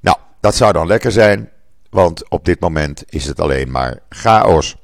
Nou, 0.00 0.16
dat 0.40 0.54
zou 0.54 0.72
dan 0.72 0.86
lekker 0.86 1.12
zijn, 1.12 1.50
want 1.90 2.28
op 2.30 2.44
dit 2.44 2.60
moment 2.60 3.04
is 3.08 3.26
het 3.26 3.40
alleen 3.40 3.70
maar 3.70 3.98
chaos. 4.08 4.76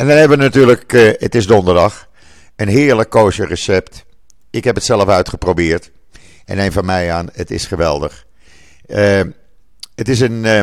En 0.00 0.06
dan 0.06 0.16
hebben 0.16 0.38
we 0.38 0.44
natuurlijk, 0.44 0.92
uh, 0.92 1.10
het 1.18 1.34
is 1.34 1.46
donderdag, 1.46 2.08
een 2.56 2.68
heerlijk 2.68 3.10
kosher 3.10 3.48
recept. 3.48 4.04
Ik 4.50 4.64
heb 4.64 4.74
het 4.74 4.84
zelf 4.84 5.08
uitgeprobeerd. 5.08 5.90
En 6.44 6.58
een 6.58 6.72
van 6.72 6.84
mij 6.84 7.12
aan, 7.12 7.28
het 7.32 7.50
is 7.50 7.66
geweldig. 7.66 8.26
Uh, 8.86 9.20
het 9.94 10.08
is 10.08 10.20
een 10.20 10.44
uh, 10.44 10.60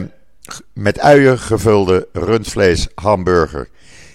met 0.74 1.00
uien 1.00 1.39
gevulde 1.39 2.08
rundvlees 2.13 2.88
hamburger. 2.96 3.70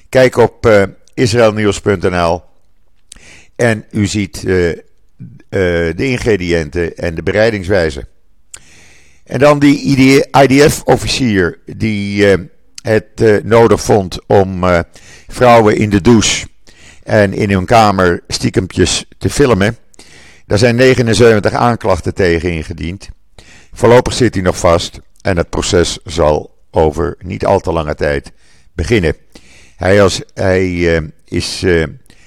Kijk 0.09 0.37
op 0.37 0.88
israelnieuws.nl 1.14 2.43
en 3.57 3.85
u 3.91 4.07
ziet 4.07 4.41
de 4.41 5.95
ingrediënten 5.97 6.97
en 6.97 7.14
de 7.14 7.23
bereidingswijze. 7.23 8.07
En 9.25 9.38
dan 9.38 9.59
die 9.59 10.29
IDF-officier 10.31 11.59
die 11.67 12.26
het 12.83 13.45
nodig 13.45 13.81
vond 13.81 14.19
om 14.27 14.65
vrouwen 15.29 15.77
in 15.77 15.91
de 15.91 16.01
douche 16.01 16.47
en 17.03 17.33
in 17.33 17.51
hun 17.51 17.65
kamer 17.65 18.23
stiekempjes 18.29 19.05
te 19.19 19.31
filmen. 19.31 19.77
Daar 20.47 20.59
zijn 20.59 20.77
79 20.77 21.53
aanklachten 21.53 22.15
tegen 22.15 22.53
ingediend. 22.53 23.09
Voorlopig 23.73 24.12
zit 24.12 24.35
hij 24.35 24.43
nog 24.43 24.59
vast 24.59 25.01
en 25.21 25.37
het 25.37 25.51
proces 25.51 25.99
zal 26.05 26.59
over 26.71 27.17
niet 27.19 27.47
al 27.47 27.61
te 27.61 27.73
lange 27.73 27.95
tijd 27.95 28.33
beginnen. 28.73 29.17
Hij, 29.77 30.03
als, 30.03 30.23
hij 30.35 30.69
uh, 30.69 31.01
is 31.25 31.62
uh, 31.62 31.85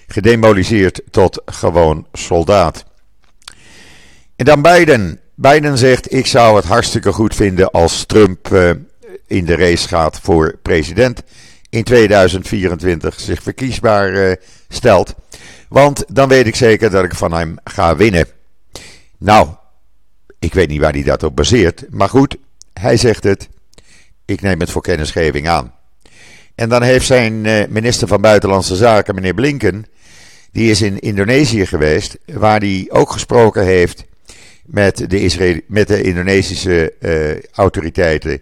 gedemoliseerd 0.07 1.01
tot 1.11 1.41
gewoon 1.45 2.07
soldaat. 2.13 2.85
En 4.35 4.45
dan 4.45 4.61
Biden. 4.61 5.19
Biden 5.35 5.77
zegt: 5.77 6.13
Ik 6.13 6.27
zou 6.27 6.55
het 6.55 6.65
hartstikke 6.65 7.11
goed 7.11 7.35
vinden 7.35 7.71
als 7.71 8.05
Trump 8.05 8.47
in 9.27 9.45
de 9.45 9.55
race 9.55 9.87
gaat 9.87 10.19
voor 10.21 10.57
president 10.61 11.23
in 11.69 11.83
2024 11.83 13.19
zich 13.19 13.43
verkiesbaar 13.43 14.37
stelt. 14.69 15.15
Want 15.69 16.03
dan 16.07 16.29
weet 16.29 16.47
ik 16.47 16.55
zeker 16.55 16.89
dat 16.89 17.03
ik 17.03 17.15
van 17.15 17.33
hem 17.33 17.55
ga 17.63 17.95
winnen. 17.95 18.27
Nou, 19.17 19.47
ik 20.39 20.53
weet 20.53 20.69
niet 20.69 20.81
waar 20.81 20.93
hij 20.93 21.03
dat 21.03 21.23
op 21.23 21.35
baseert. 21.35 21.85
Maar 21.89 22.09
goed, 22.09 22.37
hij 22.73 22.97
zegt 22.97 23.23
het. 23.23 23.49
Ik 24.25 24.41
neem 24.41 24.59
het 24.59 24.71
voor 24.71 24.81
kennisgeving 24.81 25.47
aan. 25.47 25.73
En 26.55 26.69
dan 26.69 26.81
heeft 26.81 27.05
zijn 27.05 27.45
eh, 27.45 27.67
minister 27.69 28.07
van 28.07 28.21
Buitenlandse 28.21 28.75
Zaken, 28.75 29.15
meneer 29.15 29.33
Blinken, 29.33 29.85
die 30.51 30.69
is 30.69 30.81
in 30.81 30.99
Indonesië 30.99 31.65
geweest, 31.65 32.17
waar 32.25 32.59
hij 32.59 32.85
ook 32.89 33.11
gesproken 33.11 33.63
heeft 33.63 34.05
met 34.65 35.09
de, 35.09 35.63
met 35.67 35.87
de 35.87 36.01
Indonesische 36.01 36.93
uh, 36.99 37.51
autoriteiten 37.51 38.41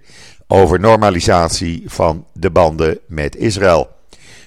over 0.54 0.80
normalisatie 0.80 1.84
van 1.86 2.26
de 2.34 2.52
banden 2.52 3.00
met 3.08 3.36
Israël. 3.36 3.90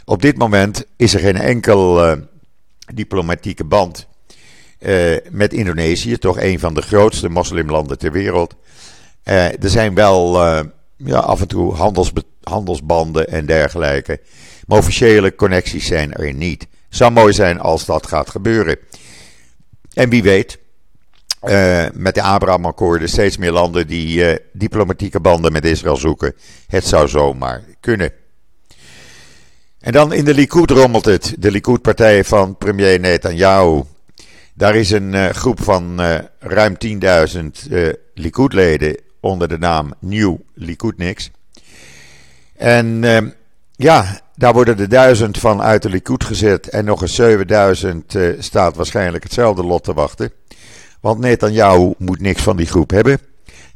Op 0.05 0.23
dit 0.23 0.39
moment 0.39 0.85
is 0.97 1.15
er 1.15 1.21
geen 1.21 1.37
enkel 1.37 2.11
uh, 2.11 2.17
diplomatieke 2.95 3.65
band 3.65 4.07
uh, 4.79 5.17
met 5.31 5.53
Indonesië, 5.53 6.19
toch 6.19 6.41
een 6.41 6.59
van 6.59 6.75
de 6.75 6.83
grootste 6.83 7.29
moslimlanden 7.29 7.99
ter 7.99 8.13
wereld. 8.13 8.55
Uh, 9.25 9.63
er 9.63 9.71
zijn 9.71 9.95
wel 9.95 10.45
ja, 10.97 11.19
af 11.19 11.41
en 11.41 11.49
toe 11.49 11.75
handels, 11.75 12.13
handelsbanden 12.43 13.29
en 13.29 13.47
dergelijke. 13.47 14.21
Maar 14.67 14.79
officiële 14.79 15.35
connecties 15.35 15.87
zijn 15.87 16.13
er 16.13 16.33
niet. 16.33 16.67
Zou 16.89 17.11
mooi 17.11 17.33
zijn 17.33 17.61
als 17.61 17.85
dat 17.85 18.07
gaat 18.07 18.31
gebeuren. 18.31 18.79
En 19.95 20.09
wie 20.09 20.23
weet, 20.23 20.59
uh, 21.49 21.85
met 21.93 22.15
de 22.15 22.23
Abraham-akkoorden 22.23 23.09
steeds 23.09 23.37
meer 23.37 23.53
landen 23.53 23.87
die 23.87 24.39
diplomatieke 24.53 25.21
banden 25.21 25.53
met 25.53 25.65
Israël 25.65 25.97
zoeken. 25.97 26.35
Het 26.67 26.87
zou 26.87 27.09
zomaar 27.09 27.63
kunnen. 27.81 28.13
En 29.81 29.93
dan 29.93 30.13
in 30.13 30.25
de 30.25 30.35
Likud 30.35 30.71
rommelt 30.71 31.05
het. 31.05 31.35
De 31.39 31.51
Likud-partij 31.51 32.25
van 32.25 32.57
premier 32.57 33.01
Netanyahu. 33.01 33.83
Daar 34.55 34.75
is 34.75 34.91
een 34.91 35.35
groep 35.35 35.63
van 35.63 36.01
ruim 36.39 36.77
10.000 36.87 36.91
Likud-leden 38.15 38.97
onder 39.21 39.49
de 39.49 39.59
naam 39.59 39.95
Nieuw 40.01 40.41
Likudniks. 40.55 41.31
En 42.57 43.03
uh, 43.03 43.19
ja, 43.73 44.21
daar 44.35 44.53
worden 44.53 44.79
er 44.79 44.89
duizend 44.89 45.39
van 45.39 45.63
uit 45.63 45.83
de 45.83 45.89
Likud 45.89 46.25
gezet 46.25 46.69
en 46.69 46.85
nog 46.85 47.03
eens 47.03 47.15
7000 47.15 48.15
uh, 48.15 48.35
staat 48.39 48.77
waarschijnlijk 48.77 49.25
hetzelfde 49.25 49.65
lot 49.65 49.85
te 49.85 49.95
wachten. 49.95 50.33
Want 51.01 51.19
Netanyahu 51.19 51.95
moet 51.99 52.21
niks 52.21 52.43
van 52.43 52.57
die 52.57 52.67
groep 52.67 52.91
hebben. 52.91 53.19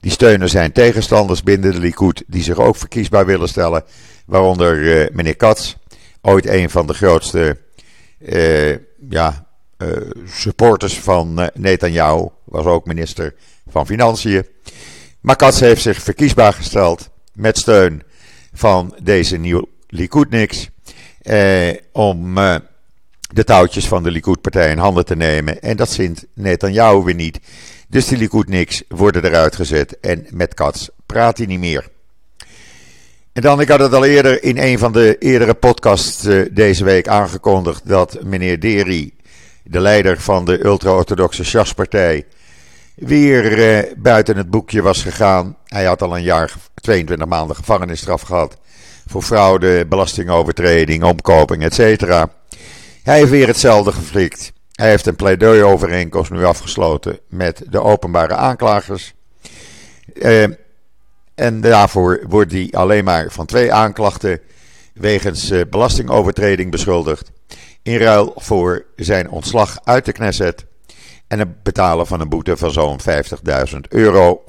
Die 0.01 0.11
steunen 0.11 0.49
zijn 0.49 0.73
tegenstanders 0.73 1.43
binnen 1.43 1.73
de 1.73 1.79
Likud 1.79 2.23
die 2.27 2.43
zich 2.43 2.59
ook 2.59 2.77
verkiesbaar 2.77 3.27
willen 3.27 3.49
stellen. 3.49 3.85
Waaronder 4.27 4.79
uh, 4.79 5.07
meneer 5.13 5.37
Katz, 5.37 5.75
ooit 6.21 6.47
een 6.47 6.71
van 6.71 6.87
de 6.87 6.95
grootste 6.95 7.59
uh, 8.19 8.77
ja, 9.09 9.47
uh, 9.79 9.89
supporters 10.27 11.01
van 11.01 11.51
Netanyahu, 11.55 12.29
was 12.45 12.65
ook 12.65 12.87
minister 12.87 13.35
van 13.69 13.87
Financiën. 13.87 14.47
Makats 15.21 15.61
heeft 15.61 15.83
zich 15.83 16.03
verkiesbaar 16.03 16.53
gesteld 16.53 17.11
met 17.33 17.59
steun 17.59 18.03
van 18.53 18.95
deze 19.03 19.37
nieuwe 19.37 19.69
Likudniks. 19.89 20.69
Eh, 21.23 21.75
om 21.93 22.39
eh, 22.39 22.57
de 23.33 23.45
touwtjes 23.45 23.89
van 23.89 24.03
de 24.03 24.11
Likud-partij 24.11 24.71
in 24.71 24.79
handen 24.79 25.05
te 25.05 25.17
nemen. 25.17 25.63
En 25.63 25.77
dat 25.77 25.95
vindt 25.95 26.27
Netanyahu 26.35 27.03
weer 27.03 27.15
niet. 27.15 27.41
Dus 27.89 28.07
die 28.07 28.19
Likudniks 28.19 28.83
worden 28.89 29.25
eruit 29.25 29.57
gezet 29.57 30.01
en 30.01 30.27
met 30.31 30.55
Katz 30.55 30.89
praat 31.07 31.37
hij 31.39 31.47
niet 31.47 31.59
meer. 31.59 31.89
En 33.33 33.43
dan, 33.43 33.61
ik 33.61 33.69
had 33.69 33.81
het 33.81 33.93
al 33.93 34.05
eerder 34.05 34.43
in 34.43 34.59
een 34.59 34.79
van 34.79 34.93
de 34.93 35.19
eerdere 35.19 35.55
podcasts 35.55 36.25
uh, 36.25 36.47
deze 36.53 36.85
week 36.85 37.09
aangekondigd 37.09 37.89
dat 37.89 38.23
meneer 38.23 38.61
Deri, 38.61 39.15
de 39.65 39.81
leider 39.81 40.21
van 40.21 40.45
de 40.45 40.65
ultra-orthodoxe 40.65 41.45
Shas-partij, 41.45 42.27
weer 42.95 43.59
uh, 43.59 43.93
buiten 43.97 44.37
het 44.37 44.51
boekje 44.51 44.83
was 44.83 45.03
gegaan. 45.03 45.57
Hij 45.67 45.85
had 45.85 46.03
al 46.03 46.17
een 46.17 46.23
jaar, 46.23 46.53
22 46.75 47.27
maanden 47.27 47.57
gevangenisstraf 47.57 48.23
gehad. 48.23 48.57
Voor 49.07 49.23
fraude, 49.23 49.87
belastingovertreding, 49.87 51.05
omkoping, 51.05 51.63
etc. 51.63 52.25
Hij 53.03 53.19
heeft 53.19 53.31
weer 53.31 53.47
hetzelfde 53.47 53.93
geflikt. 53.93 54.53
Hij 54.73 54.89
heeft 54.89 55.07
een 55.07 55.17
pleidooiovereenkomst 55.17 56.31
nu 56.31 56.45
afgesloten 56.45 57.19
met 57.29 57.63
de 57.69 57.83
openbare 57.83 58.35
aanklagers. 58.35 59.15
Uh, 60.15 60.47
en 61.35 61.61
daarvoor 61.61 62.25
wordt 62.29 62.53
hij 62.53 62.69
alleen 62.71 63.05
maar 63.05 63.31
van 63.31 63.47
twee 63.47 63.73
aanklachten 63.73 64.41
wegens 64.95 65.51
uh, 65.51 65.61
belastingovertreding 65.71 66.71
beschuldigd. 66.71 67.31
In 67.83 67.97
ruil 67.97 68.33
voor 68.37 68.85
zijn 68.97 69.31
ontslag 69.31 69.79
uit 69.85 70.05
de 70.05 70.13
Knesset 70.13 70.67
en 71.27 71.39
het 71.39 71.63
betalen 71.63 72.07
van 72.07 72.21
een 72.21 72.29
boete 72.29 72.57
van 72.57 72.71
zo'n 72.71 72.99
50.000 73.73 73.79
euro, 73.89 74.43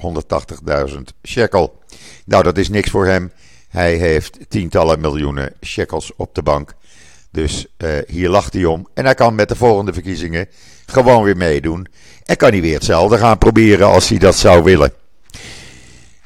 180.000 0.89 0.95
shekel. 1.23 1.79
Nou, 2.25 2.43
dat 2.43 2.57
is 2.57 2.69
niks 2.69 2.89
voor 2.89 3.05
hem. 3.05 3.31
Hij 3.69 3.95
heeft 3.95 4.49
tientallen 4.49 4.99
miljoenen 4.99 5.53
shekels 5.61 6.11
op 6.15 6.35
de 6.35 6.43
bank. 6.43 6.73
Dus 7.31 7.65
uh, 7.77 7.89
hier 8.07 8.29
lacht 8.29 8.53
hij 8.53 8.65
om. 8.65 8.87
En 8.93 9.05
hij 9.05 9.13
kan 9.13 9.35
met 9.35 9.49
de 9.49 9.55
volgende 9.55 9.93
verkiezingen 9.93 10.47
gewoon 10.85 11.23
weer 11.23 11.37
meedoen. 11.37 11.87
En 12.25 12.37
kan 12.37 12.51
hij 12.51 12.61
weer 12.61 12.73
hetzelfde 12.73 13.17
gaan 13.17 13.37
proberen 13.37 13.87
als 13.87 14.09
hij 14.09 14.17
dat 14.17 14.37
zou 14.37 14.63
willen. 14.63 14.93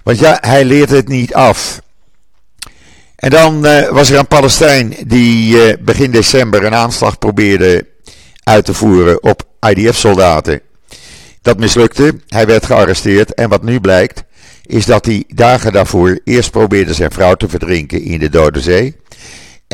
Want 0.04 0.20
ja, 0.20 0.38
hij 0.42 0.66
leert 0.66 0.90
het 0.90 1.08
niet 1.08 1.34
af. 1.34 1.82
En 3.16 3.30
dan 3.30 3.66
uh, 3.66 3.90
was 3.90 4.10
er 4.10 4.20
een 4.20 4.28
Palestijn 4.28 4.96
die 5.08 5.56
uh, 5.56 5.74
begin 5.80 6.12
december 6.12 6.64
een 6.64 6.76
aanslag 6.76 7.18
probeerde 7.20 7.88
uit 8.44 8.66
te 8.66 8.74
voeren 8.74 9.24
op 9.24 9.44
IDF-soldaten. 9.70 10.62
Dat 11.42 11.58
mislukte, 11.58 12.20
hij 12.28 12.46
werd 12.46 12.66
gearresteerd 12.66 13.34
en 13.34 13.50
wat 13.50 13.64
nu 13.64 13.80
blijkt 13.80 14.24
is 14.66 14.86
dat 14.86 15.06
hij 15.06 15.24
dagen 15.28 15.72
daarvoor 15.72 16.20
eerst 16.24 16.52
probeerde 16.52 16.94
zijn 16.94 17.12
vrouw 17.12 17.36
te 17.36 17.50
verdrinken 17.50 18.02
in 18.02 18.20
de 18.20 18.30
Dode 18.30 18.62
Zee. 18.62 18.96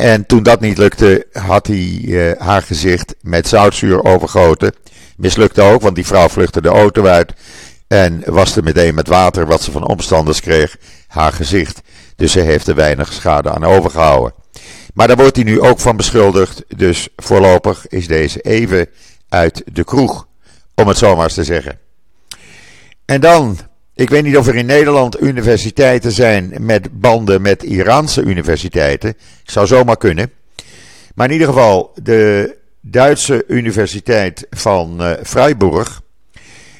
En 0.02 0.26
toen 0.26 0.42
dat 0.42 0.60
niet 0.60 0.78
lukte, 0.78 1.26
had 1.32 1.66
hij 1.66 2.00
uh, 2.02 2.32
haar 2.38 2.62
gezicht 2.62 3.14
met 3.20 3.48
zoutzuur 3.48 4.04
overgoten. 4.04 4.74
Mislukte 5.16 5.62
ook, 5.62 5.82
want 5.82 5.94
die 5.94 6.06
vrouw 6.06 6.28
vluchtte 6.28 6.62
de 6.62 6.68
auto 6.68 7.06
uit 7.06 7.32
en 7.88 8.22
waste 8.26 8.62
meteen 8.62 8.94
met 8.94 9.08
water 9.08 9.46
wat 9.46 9.62
ze 9.62 9.70
van 9.70 9.86
omstanders 9.86 10.40
kreeg 10.40 10.76
haar 11.06 11.32
gezicht. 11.32 11.80
Dus 12.16 12.32
ze 12.32 12.40
heeft 12.40 12.68
er 12.68 12.74
weinig 12.74 13.12
schade 13.12 13.50
aan 13.50 13.64
overgehouden. 13.64 14.34
Maar 14.94 15.06
daar 15.06 15.16
wordt 15.16 15.36
hij 15.36 15.44
nu 15.44 15.60
ook 15.60 15.80
van 15.80 15.96
beschuldigd. 15.96 16.64
Dus 16.76 17.08
voorlopig 17.16 17.86
is 17.86 18.06
deze 18.06 18.40
even 18.40 18.88
uit 19.28 19.62
de 19.72 19.84
kroeg. 19.84 20.26
Om 20.74 20.88
het 20.88 20.98
zo 20.98 21.14
maar 21.14 21.24
eens 21.24 21.34
te 21.34 21.44
zeggen. 21.44 21.78
En 23.04 23.20
dan, 23.20 23.58
ik 24.02 24.10
weet 24.10 24.24
niet 24.24 24.36
of 24.36 24.46
er 24.46 24.54
in 24.54 24.66
Nederland 24.66 25.20
universiteiten 25.20 26.12
zijn 26.12 26.54
met 26.60 27.00
banden 27.00 27.42
met 27.42 27.62
Iraanse 27.62 28.22
universiteiten. 28.22 29.16
Zou 29.44 29.66
zomaar 29.66 29.96
kunnen. 29.96 30.32
Maar 31.14 31.26
in 31.26 31.32
ieder 31.32 31.48
geval, 31.48 31.92
de 32.02 32.56
Duitse 32.80 33.44
Universiteit 33.46 34.46
van 34.50 35.02
uh, 35.02 35.12
Freiburg. 35.24 36.02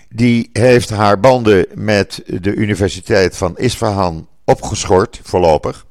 Die 0.08 0.50
heeft 0.52 0.90
haar 0.90 1.20
banden 1.20 1.66
met 1.74 2.22
de 2.26 2.54
Universiteit 2.54 3.36
van 3.36 3.58
Isfahan 3.58 4.28
opgeschort, 4.44 5.20
voorlopig. 5.22 5.86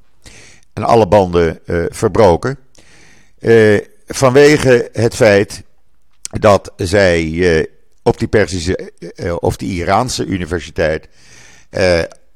En 0.73 0.83
alle 0.83 1.07
banden 1.07 1.59
uh, 1.65 1.85
verbroken. 1.89 2.57
Uh, 3.39 3.79
vanwege 4.07 4.89
het 4.91 5.15
feit 5.15 5.63
dat 6.39 6.73
zij 6.75 7.67
op 8.03 8.19
die 8.19 8.27
Persische 8.27 8.91
of 9.39 9.55
die 9.55 9.73
Iraanse 9.81 10.25
universiteit 10.25 11.07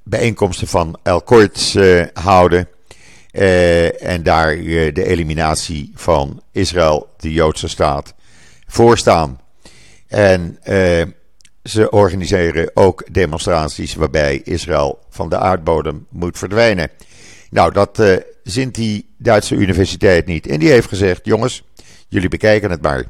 bijeenkomsten 0.03 0.67
van 0.67 0.99
El 1.03 1.21
Qods 1.21 1.77
houden. 2.13 2.67
en 3.99 4.23
daar 4.23 4.55
de 4.93 5.03
eliminatie 5.05 5.91
van 5.95 6.41
Israël, 6.51 7.09
de 7.17 7.33
Joodse 7.33 7.67
staat, 7.67 8.13
voorstaan. 8.67 9.39
En 10.07 10.59
ze 11.63 11.89
organiseren 11.89 12.71
ook 12.73 13.13
demonstraties 13.13 13.95
waarbij 13.95 14.41
Israël 14.43 14.99
van 15.09 15.29
de 15.29 15.37
aardbodem 15.37 16.05
moet 16.09 16.37
verdwijnen. 16.37 16.89
Nou, 17.49 17.73
dat 17.73 18.01
zint 18.43 18.75
die 18.75 19.13
Duitse 19.17 19.55
universiteit 19.55 20.25
niet. 20.25 20.47
En 20.47 20.59
die 20.59 20.69
heeft 20.69 20.87
gezegd: 20.87 21.21
jongens, 21.23 21.63
jullie 22.07 22.29
bekijken 22.29 22.71
het 22.71 22.81
maar. 22.81 23.03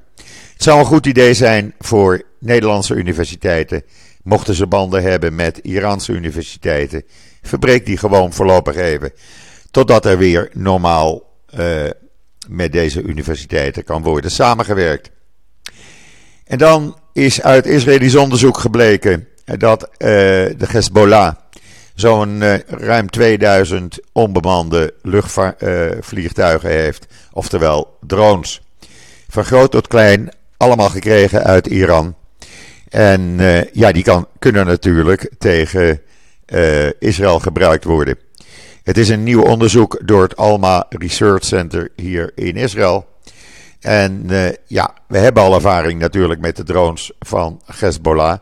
Het 0.53 0.63
zou 0.63 0.79
een 0.79 0.85
goed 0.85 1.05
idee 1.05 1.33
zijn 1.33 1.73
voor 1.79 2.21
Nederlandse 2.45 2.93
universiteiten. 2.93 3.83
Mochten 4.23 4.55
ze 4.55 4.67
banden 4.67 5.03
hebben 5.03 5.35
met 5.35 5.57
Iraanse 5.57 6.11
universiteiten, 6.11 7.03
verbreek 7.41 7.85
die 7.85 7.97
gewoon 7.97 8.33
voorlopig 8.33 8.75
even. 8.75 9.11
Totdat 9.71 10.05
er 10.05 10.17
weer 10.17 10.49
normaal 10.53 11.33
uh, 11.59 11.83
met 12.47 12.71
deze 12.71 13.01
universiteiten 13.01 13.83
kan 13.83 14.03
worden 14.03 14.31
samengewerkt. 14.31 15.11
En 16.45 16.57
dan 16.57 16.97
is 17.13 17.41
uit 17.41 17.65
Israëlisch 17.65 18.15
onderzoek 18.15 18.57
gebleken 18.57 19.27
dat 19.45 19.83
uh, 19.83 19.89
de 19.97 20.65
Hezbollah 20.67 21.35
zo'n 21.95 22.41
uh, 22.41 22.59
ruim 22.67 23.09
2000 23.09 23.99
onbemande 24.11 24.93
luchtvliegtuigen 25.01 26.69
heeft, 26.69 27.05
oftewel 27.33 27.97
drones. 28.01 28.61
Van 29.27 29.43
groot 29.43 29.71
tot 29.71 29.87
klein, 29.87 30.29
allemaal 30.57 30.89
gekregen 30.89 31.43
uit 31.43 31.67
Iran. 31.67 32.15
En 32.95 33.21
uh, 33.21 33.63
ja, 33.63 33.91
die 33.91 34.03
kan, 34.03 34.27
kunnen 34.39 34.65
natuurlijk 34.65 35.29
tegen 35.37 36.01
Israël 36.99 37.39
gebruikt 37.39 37.83
worden. 37.83 38.17
Het 38.83 38.97
is 38.97 39.09
een 39.09 39.23
nieuw 39.23 39.41
onderzoek 39.41 40.01
door 40.05 40.21
het 40.21 40.35
Alma 40.35 40.85
Research 40.89 41.43
Center 41.43 41.91
hier 41.95 42.31
in 42.35 42.55
Israël. 42.55 43.05
En 43.79 44.23
uh, 44.29 44.47
ja, 44.65 44.93
we 45.07 45.17
hebben 45.17 45.43
al 45.43 45.55
ervaring 45.55 45.99
natuurlijk 45.99 46.41
met 46.41 46.55
de 46.55 46.63
drones 46.63 47.11
van 47.19 47.61
Hezbollah. 47.65 48.37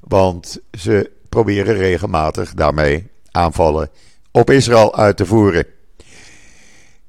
Want 0.00 0.58
ze 0.78 1.10
proberen 1.28 1.74
regelmatig 1.74 2.54
daarmee 2.54 3.06
aanvallen 3.30 3.90
op 4.30 4.50
Israël 4.50 4.96
uit 4.96 5.16
te 5.16 5.26
voeren. 5.26 5.66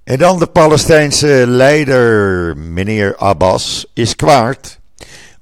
En 0.03 0.17
dan 0.17 0.39
de 0.39 0.47
Palestijnse 0.47 1.43
leider, 1.47 2.57
meneer 2.57 3.17
Abbas, 3.17 3.91
is 3.93 4.15
kwaad 4.15 4.79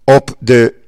op 0.04 0.36
de 0.40 0.80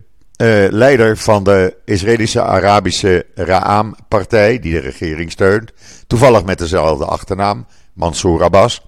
uh, 0.44 0.72
leider 0.72 1.18
van 1.18 1.44
de 1.44 1.76
Israëlische 1.86 2.42
Arabische 2.42 3.26
Ra'am-partij, 3.36 4.60
die 4.60 4.74
de 4.74 4.80
regering 4.80 5.32
steunt. 5.32 5.72
Toevallig 6.08 6.44
met 6.44 6.58
dezelfde 6.58 7.06
achternaam, 7.06 7.66
Mansour 7.94 8.44
Abbas 8.44 8.82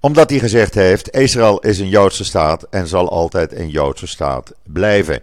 omdat 0.00 0.30
hij 0.30 0.38
gezegd 0.38 0.74
heeft: 0.74 1.14
Israël 1.14 1.58
is 1.58 1.78
een 1.78 1.88
Joodse 1.88 2.24
staat 2.24 2.66
en 2.70 2.86
zal 2.86 3.10
altijd 3.10 3.52
een 3.52 3.68
Joodse 3.68 4.06
staat 4.06 4.52
blijven. 4.62 5.20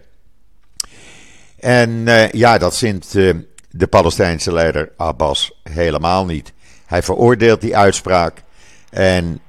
En 1.59 1.89
uh, 1.89 2.31
ja, 2.31 2.57
dat 2.57 2.75
zint 2.75 3.13
uh, 3.13 3.33
de 3.69 3.87
Palestijnse 3.87 4.53
leider 4.53 4.91
Abbas 4.97 5.59
helemaal 5.63 6.25
niet. 6.25 6.53
Hij 6.85 7.03
veroordeelt 7.03 7.61
die 7.61 7.77
uitspraak 7.77 8.43
en 8.89 9.41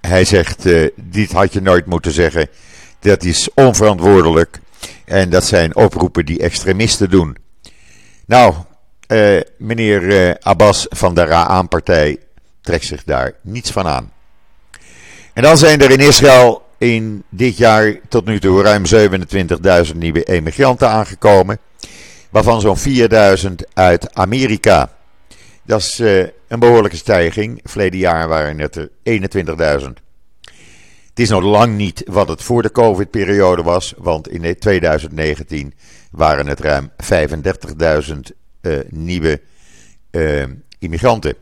hij 0.00 0.24
zegt: 0.24 0.62
Dit 0.96 1.32
had 1.32 1.52
je 1.52 1.60
nooit 1.60 1.86
moeten 1.86 2.12
zeggen. 2.12 2.48
Dat 2.98 3.24
is 3.24 3.48
onverantwoordelijk 3.54 4.60
en 5.04 5.30
dat 5.30 5.44
zijn 5.44 5.76
oproepen 5.76 6.26
die 6.26 6.38
extremisten 6.38 7.10
doen. 7.10 7.36
Nou, 8.26 8.54
meneer 9.58 10.36
Abbas 10.40 10.86
van 10.88 11.14
de 11.14 11.24
Ra'an-partij 11.24 12.18
trekt 12.60 12.84
zich 12.84 13.04
daar 13.04 13.32
niets 13.42 13.70
van 13.70 13.86
aan. 13.86 14.12
En 15.32 15.42
dan 15.42 15.58
zijn 15.58 15.80
er 15.80 15.90
in 15.90 16.00
Israël 16.00 16.62
in 16.78 17.24
dit 17.28 17.56
jaar 17.56 17.98
tot 18.08 18.24
nu 18.24 18.40
toe 18.40 18.62
ruim 18.62 18.82
27.000 19.86 19.96
nieuwe 19.96 20.22
emigranten 20.22 20.88
aangekomen. 20.88 21.58
Waarvan 22.30 22.60
zo'n 22.60 22.78
4.000 23.48 23.52
uit 23.74 24.14
Amerika. 24.14 24.92
Dat 25.62 25.80
is 25.80 26.00
uh, 26.00 26.26
een 26.48 26.58
behoorlijke 26.58 26.96
stijging. 26.96 27.60
Verleden 27.62 27.98
jaar 27.98 28.28
waren 28.28 28.58
het 28.58 28.76
er 28.76 28.90
21.000. 29.80 29.88
Het 31.14 31.22
is 31.22 31.30
nog 31.30 31.42
lang 31.42 31.76
niet 31.76 32.02
wat 32.06 32.28
het 32.28 32.42
voor 32.42 32.62
de 32.62 32.70
COVID-periode 32.70 33.62
was, 33.62 33.94
want 33.96 34.28
in 34.28 34.58
2019 34.58 35.74
waren 36.10 36.46
het 36.46 36.60
ruim 36.60 36.90
35.000 38.10 38.14
uh, 38.60 38.78
nieuwe 38.88 39.40
uh, 40.10 40.44
immigranten. 40.78 41.34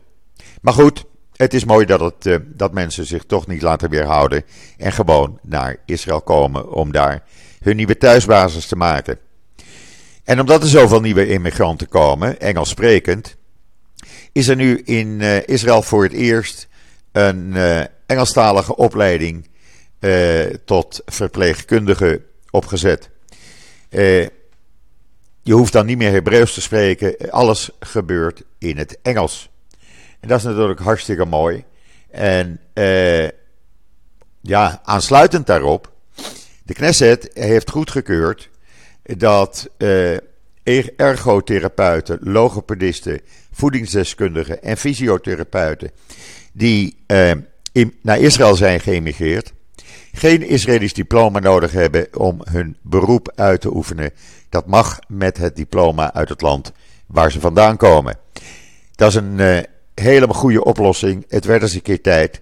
Maar 0.61 0.73
goed, 0.73 1.05
het 1.35 1.53
is 1.53 1.65
mooi 1.65 1.85
dat, 1.85 1.99
het, 1.99 2.25
uh, 2.25 2.35
dat 2.45 2.73
mensen 2.73 3.05
zich 3.05 3.23
toch 3.23 3.47
niet 3.47 3.61
laten 3.61 3.89
weerhouden 3.89 4.43
en 4.77 4.91
gewoon 4.91 5.39
naar 5.41 5.77
Israël 5.85 6.21
komen 6.21 6.71
om 6.71 6.91
daar 6.91 7.23
hun 7.59 7.75
nieuwe 7.75 7.97
thuisbasis 7.97 8.65
te 8.65 8.75
maken. 8.75 9.19
En 10.23 10.39
omdat 10.39 10.61
er 10.61 10.69
zoveel 10.69 11.01
nieuwe 11.01 11.27
immigranten 11.27 11.87
komen, 11.87 12.39
Engels 12.39 12.69
sprekend, 12.69 13.35
is 14.31 14.47
er 14.47 14.55
nu 14.55 14.79
in 14.79 15.21
Israël 15.45 15.81
voor 15.81 16.03
het 16.03 16.13
eerst 16.13 16.67
een 17.11 17.55
Engelstalige 18.05 18.75
opleiding 18.75 19.51
tot 20.65 21.01
verpleegkundige 21.05 22.21
opgezet. 22.49 23.09
je 25.41 25.53
hoeft 25.53 25.73
dan 25.73 25.85
niet 25.85 25.97
meer 25.97 26.11
Hebreeuws 26.11 26.53
te 26.53 26.61
spreken, 26.61 27.31
alles 27.31 27.69
gebeurt 27.79 28.43
in 28.57 28.77
het 28.77 28.97
Engels. 29.01 29.49
En 30.23 30.29
dat 30.29 30.37
is 30.37 30.43
natuurlijk 30.43 30.79
hartstikke 30.79 31.25
mooi. 31.25 31.63
En 32.11 32.59
uh, 32.73 33.27
ja, 34.41 34.81
aansluitend 34.83 35.47
daarop, 35.47 35.91
de 36.63 36.73
Knesset 36.73 37.29
heeft 37.33 37.69
goedgekeurd 37.69 38.49
dat 39.03 39.69
uh, 39.77 40.17
ergotherapeuten, 40.95 42.19
logopedisten, 42.21 43.21
voedingsdeskundigen 43.51 44.63
en 44.63 44.77
fysiotherapeuten 44.77 45.91
die 46.51 46.97
in, 47.71 47.97
naar 48.01 48.19
Israël 48.19 48.55
zijn 48.55 48.79
geëmigreerd, 48.79 49.53
geen 50.15 50.47
Israëlisch 50.47 50.93
diploma 50.93 51.39
nodig 51.39 51.71
hebben 51.71 52.07
om 52.17 52.41
hun 52.43 52.77
beroep 52.81 53.31
uit 53.35 53.61
te 53.61 53.75
oefenen. 53.75 54.11
Dat 54.49 54.67
mag 54.67 54.99
met 55.07 55.37
het 55.37 55.55
diploma 55.55 56.13
uit 56.13 56.29
het 56.29 56.41
land 56.41 56.71
waar 57.05 57.31
ze 57.31 57.39
vandaan 57.39 57.77
komen. 57.77 58.17
Dat 58.95 59.09
is 59.09 59.15
een 59.15 59.37
uh, 59.37 59.57
hele 59.93 60.27
goede 60.27 60.63
oplossing. 60.63 61.25
Het 61.29 61.45
werd 61.45 61.61
eens 61.61 61.73
een 61.73 61.81
keer 61.81 62.01
tijd. 62.01 62.41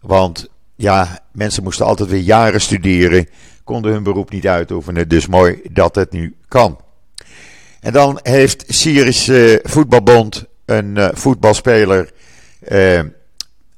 Want 0.00 0.48
ja, 0.76 1.18
mensen 1.32 1.62
moesten 1.62 1.86
altijd 1.86 2.08
weer 2.08 2.20
jaren 2.20 2.60
studeren, 2.60 3.28
konden 3.64 3.92
hun 3.92 4.02
beroep 4.02 4.30
niet 4.30 4.46
uitoefenen. 4.46 5.08
Dus 5.08 5.26
mooi 5.26 5.60
dat 5.70 5.94
het 5.94 6.12
nu 6.12 6.36
kan. 6.48 6.80
En 7.80 7.92
dan 7.92 8.18
heeft 8.22 8.64
Syrische 8.68 9.60
Voetbalbond 9.62 10.44
een 10.64 10.96
uh, 10.96 11.08
voetbalspeler 11.12 12.10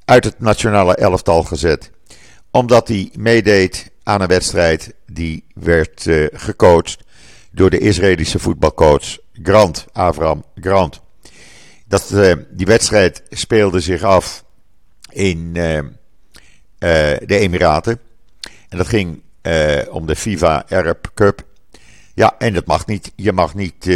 uit 0.05 0.23
het 0.23 0.39
nationale 0.39 0.95
elftal 0.95 1.43
gezet. 1.43 1.91
Omdat 2.55 2.87
hij 2.87 3.09
meedeed 3.17 3.91
aan 4.03 4.21
een 4.21 4.27
wedstrijd 4.27 4.93
die 5.05 5.43
werd 5.53 6.05
uh, 6.05 6.27
gecoacht 6.33 6.97
door 7.51 7.69
de 7.69 7.79
Israëlische 7.79 8.39
voetbalcoach 8.39 9.17
Grant, 9.43 9.85
Avram 9.91 10.45
Grant. 10.61 11.01
Dat, 11.85 12.13
die 12.49 12.65
wedstrijd 12.65 13.23
speelde 13.29 13.79
zich 13.79 14.03
af 14.03 14.43
in 15.09 15.53
de 15.53 17.25
Emiraten. 17.27 17.99
En 18.69 18.77
dat 18.77 18.87
ging 18.87 19.21
om 19.89 20.05
de 20.05 20.15
FIFA 20.15 20.65
Arab 20.69 21.11
Cup. 21.13 21.45
Ja, 22.13 22.35
en 22.37 22.53
dat 22.53 22.65
mag 22.65 22.85
niet. 22.85 23.11
Je 23.15 23.31
mag 23.31 23.55
niet 23.55 23.89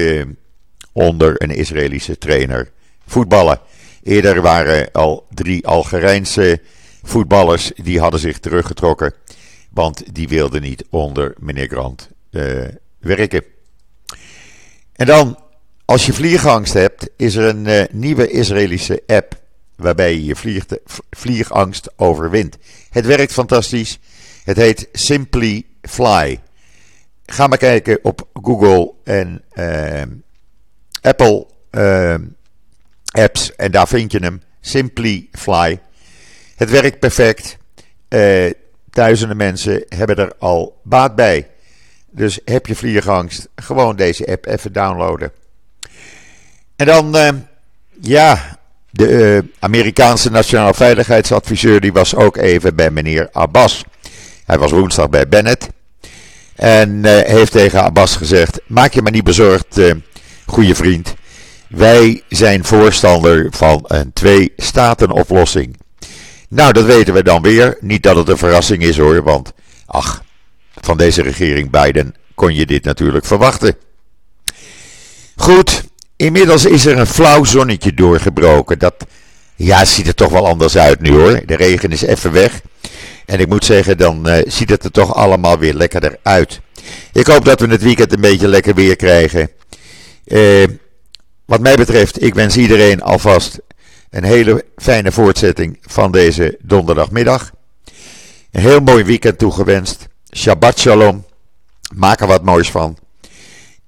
onder 0.92 1.44
een 1.44 1.52
Israëlische 1.52 2.18
trainer 2.18 2.72
voetballen. 3.08 3.60
Eerder 4.04 4.42
waren 4.42 4.92
al 4.92 5.28
drie 5.34 5.68
Algerijnse 5.68 6.62
voetballers 7.04 7.72
die 7.76 8.00
hadden 8.00 8.20
zich 8.20 8.40
teruggetrokken. 8.40 9.14
Want 9.70 10.16
die 10.16 10.28
wilden 10.28 10.62
niet 10.62 10.86
onder 10.90 11.34
meneer 11.38 11.68
Grant 11.68 12.10
uh, 12.32 12.68
werken. 13.00 13.44
En 14.96 15.06
dan, 15.06 15.40
als 15.86 16.06
je 16.06 16.14
vliegangst 16.14 16.74
hebt, 16.74 17.10
is 17.18 17.36
er 17.36 17.46
een 17.46 17.66
uh, 17.66 17.84
nieuwe 17.92 18.30
Israëlische 18.30 19.04
app. 19.08 19.38
Waarbij 19.76 20.14
je 20.14 20.26
je 20.26 20.70
vliegangst 21.10 21.90
overwint. 21.96 22.58
Het 22.90 23.06
werkt 23.06 23.32
fantastisch. 23.32 24.00
Het 24.44 24.58
heet 24.58 24.90
Simply 24.92 25.66
Fly. 25.82 26.40
Ga 27.26 27.48
maar 27.48 27.58
kijken 27.58 28.00
op 28.02 28.28
Google 28.34 28.94
en 29.04 29.44
uh, 29.54 30.02
Apple 31.02 31.48
apps 33.12 33.56
en 33.56 33.72
daar 33.72 33.88
vind 33.88 34.12
je 34.12 34.20
hem. 34.20 34.42
Simply 34.62 35.28
Fly. 35.32 35.80
Het 36.60 36.70
werkt 36.70 37.00
perfect. 37.00 37.58
Uh, 38.10 38.52
duizenden 38.90 39.38
mensen 39.38 39.84
hebben 39.90 40.16
er 40.16 40.32
al 40.40 40.80
baat 40.84 41.16
bij. 41.16 41.48
Dus 42.10 42.40
heb 42.46 42.66
je 42.66 42.76
vliegangst, 42.76 43.48
gewoon 43.56 43.96
deze 43.96 44.28
app 44.28 44.46
even 44.46 44.74
downloaden. 44.74 45.32
En 46.76 46.86
dan, 46.86 47.16
uh, 47.16 47.30
ja, 48.02 48.60
de 48.90 49.10
uh, 49.10 49.52
Amerikaanse 49.60 50.32
nationale 50.32 50.74
veiligheidsadviseur 50.74 51.80
die 51.80 51.94
was 51.94 52.16
ook 52.16 52.38
even 52.38 52.76
bij 52.76 52.92
meneer 52.92 53.30
Abbas. 53.32 53.84
Hij 54.46 54.58
was 54.58 54.72
woensdag 54.72 55.10
bij 55.10 55.28
Bennett. 55.28 55.70
En 56.56 57.06
heeft 57.06 57.52
tegen 57.52 57.84
Abbas 57.84 58.16
gezegd: 58.16 58.60
Maak 58.68 58.94
je 58.94 59.02
maar 59.02 59.12
niet 59.12 59.24
bezorgd, 59.24 59.82
goede 60.46 60.76
vriend. 60.76 61.14
Wij 61.68 62.24
zijn 62.28 62.66
voorstander 62.66 63.48
van 63.52 63.84
een 63.88 64.14
twee-staten-oplossing. 64.14 65.79
Nou, 66.50 66.74
dat 66.74 66.86
weten 66.86 67.14
we 67.14 67.24
dan 67.24 67.42
weer. 67.42 67.78
Niet 67.80 68.04
dat 68.04 68.16
het 68.16 68.30
een 68.30 68.38
verrassing 68.38 68.84
is 68.84 68.98
hoor, 68.98 69.24
want 69.24 69.54
ach, 69.86 70.24
van 70.82 70.98
deze 70.98 71.22
regering 71.22 71.70
Biden 71.70 72.16
kon 72.36 72.56
je 72.56 72.66
dit 72.66 72.84
natuurlijk 72.84 73.26
verwachten. 73.26 73.76
Goed, 75.36 75.84
inmiddels 76.16 76.66
is 76.66 76.86
er 76.86 76.98
een 76.98 77.08
flauw 77.08 77.44
zonnetje 77.44 77.94
doorgebroken. 77.94 78.80
Dat 78.80 79.06
ja, 79.56 79.86
ziet 79.86 80.08
er 80.08 80.16
toch 80.16 80.32
wel 80.32 80.48
anders 80.48 80.78
uit 80.78 81.00
nu 81.00 81.12
hoor. 81.12 81.42
De 81.46 81.56
regen 81.56 81.92
is 81.92 82.02
even 82.02 82.32
weg. 82.32 82.62
En 83.26 83.40
ik 83.40 83.48
moet 83.48 83.66
zeggen, 83.66 83.98
dan 83.98 84.30
uh, 84.30 84.38
ziet 84.48 84.70
het 84.70 84.84
er 84.84 84.92
toch 84.92 85.16
allemaal 85.16 85.58
weer 85.58 85.74
lekkerder 85.74 86.18
uit. 86.24 86.62
Ik 87.14 87.28
hoop 87.28 87.46
dat 87.46 87.60
we 87.60 87.68
het 87.68 87.82
weekend 87.82 88.14
een 88.14 88.22
beetje 88.22 88.48
lekker 88.48 88.76
weer 88.76 88.96
krijgen. 88.96 89.50
Uh, 90.26 90.68
wat 91.46 91.60
mij 91.60 91.76
betreft, 91.76 92.24
ik 92.24 92.34
wens 92.34 92.58
iedereen 92.58 93.02
alvast 93.02 93.60
een 94.10 94.24
hele 94.24 94.66
fijne 94.76 95.12
voortzetting 95.12 95.78
van 95.82 96.12
deze 96.12 96.58
donderdagmiddag. 96.62 97.52
Een 98.52 98.62
heel 98.62 98.80
mooi 98.80 99.04
weekend 99.04 99.38
toegewenst. 99.38 100.08
Shabbat 100.36 100.80
shalom. 100.80 101.26
Maak 101.94 102.22
er 102.22 102.28
wat 102.28 102.44
moois 102.44 102.72
van. 102.72 102.98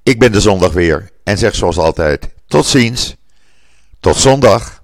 Ik 0.03 0.19
ben 0.19 0.31
de 0.31 0.41
zondag 0.41 0.73
weer 0.73 1.09
en 1.23 1.37
zeg 1.37 1.55
zoals 1.55 1.77
altijd: 1.77 2.29
tot 2.47 2.65
ziens. 2.65 3.15
Tot 3.99 4.15
zondag. 4.15 4.80